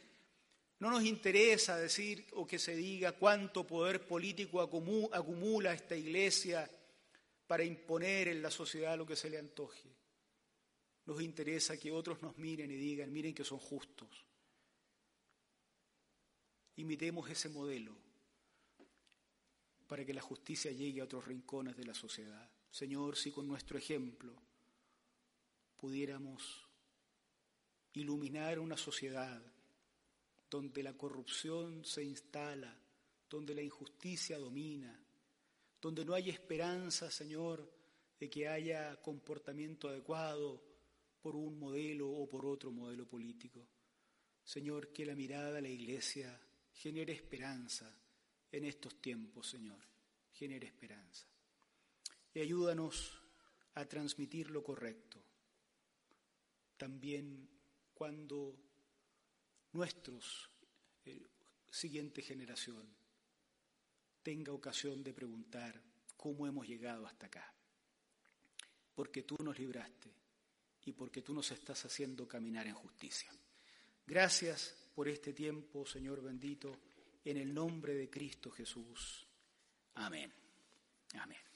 No 0.80 0.92
nos 0.92 1.04
interesa 1.04 1.78
decir 1.78 2.28
o 2.34 2.46
que 2.46 2.60
se 2.60 2.76
diga 2.76 3.14
cuánto 3.14 3.66
poder 3.66 4.06
político 4.06 4.62
acumula 4.62 5.74
esta 5.74 5.96
iglesia 5.96 6.70
para 7.48 7.64
imponer 7.64 8.28
en 8.28 8.42
la 8.42 8.52
sociedad 8.52 8.98
lo 8.98 9.06
que 9.06 9.16
se 9.16 9.30
le 9.30 9.40
antoje. 9.40 9.90
Nos 11.06 11.22
interesa 11.22 11.78
que 11.78 11.92
otros 11.92 12.22
nos 12.22 12.38
miren 12.38 12.70
y 12.70 12.76
digan, 12.76 13.12
miren 13.12 13.34
que 13.34 13.44
son 13.44 13.58
justos. 13.58 14.10
Imitemos 16.76 17.28
ese 17.30 17.50
modelo 17.50 17.96
para 19.88 20.06
que 20.06 20.14
la 20.14 20.22
justicia 20.22 20.72
llegue 20.72 21.02
a 21.02 21.06
otros 21.06 21.26
rincones 21.26 21.76
de 21.76 21.86
la 21.86 21.94
sociedad. 21.96 22.48
Señor, 22.70 23.16
si 23.16 23.32
con 23.32 23.48
nuestro 23.48 23.80
ejemplo 23.80 24.34
pudiéramos 25.78 26.68
iluminar 27.94 28.60
una 28.60 28.78
sociedad 28.78 29.42
donde 30.50 30.84
la 30.84 30.94
corrupción 30.94 31.84
se 31.84 32.04
instala, 32.04 32.76
donde 33.30 33.54
la 33.54 33.62
injusticia 33.62 34.38
domina, 34.38 34.98
donde 35.82 36.06
no 36.06 36.14
hay 36.14 36.30
esperanza, 36.30 37.12
Señor, 37.12 37.70
de 38.20 38.30
que 38.30 38.48
haya 38.48 39.00
comportamiento 39.02 39.90
adecuado 39.90 40.64
por 41.22 41.36
un 41.36 41.60
modelo 41.60 42.10
o 42.10 42.28
por 42.28 42.46
otro 42.46 42.72
modelo 42.72 43.08
político. 43.08 43.68
Señor, 44.44 44.94
que 44.94 45.06
la 45.06 45.16
mirada 45.16 45.52
de 45.52 45.62
la 45.62 45.70
Iglesia 45.70 46.40
genere 46.72 47.14
esperanza 47.14 47.94
en 48.52 48.64
estos 48.64 49.02
tiempos, 49.02 49.50
Señor, 49.50 49.84
genere 50.32 50.68
esperanza. 50.68 51.28
Y 52.34 52.40
ayúdanos 52.40 53.20
a 53.74 53.86
transmitir 53.86 54.50
lo 54.50 54.64
correcto, 54.64 55.22
también 56.78 57.50
cuando 57.94 58.67
nuestros 59.74 60.50
eh, 61.06 61.22
siguiente 61.70 62.22
generación 62.22 62.88
tenga 64.24 64.52
ocasión 64.52 65.04
de 65.04 65.14
preguntar 65.14 65.82
cómo 66.18 66.48
hemos 66.48 66.68
llegado 66.68 67.06
hasta 67.06 67.28
acá. 67.28 67.54
Porque 68.94 69.24
tú 69.24 69.38
nos 69.44 69.58
libraste 69.58 70.12
y 70.86 70.92
porque 70.92 71.22
tú 71.22 71.34
nos 71.34 71.52
estás 71.52 71.86
haciendo 71.86 72.28
caminar 72.28 72.68
en 72.68 72.74
justicia. 72.74 73.32
Gracias 74.06 74.76
por 74.96 75.08
este 75.08 75.34
tiempo, 75.34 75.86
Señor 75.86 76.22
bendito, 76.22 76.78
en 77.24 77.38
el 77.38 77.54
nombre 77.54 77.94
de 77.94 78.10
Cristo 78.10 78.50
Jesús. 78.50 79.28
Amén. 79.96 80.34
Amén. 81.14 81.47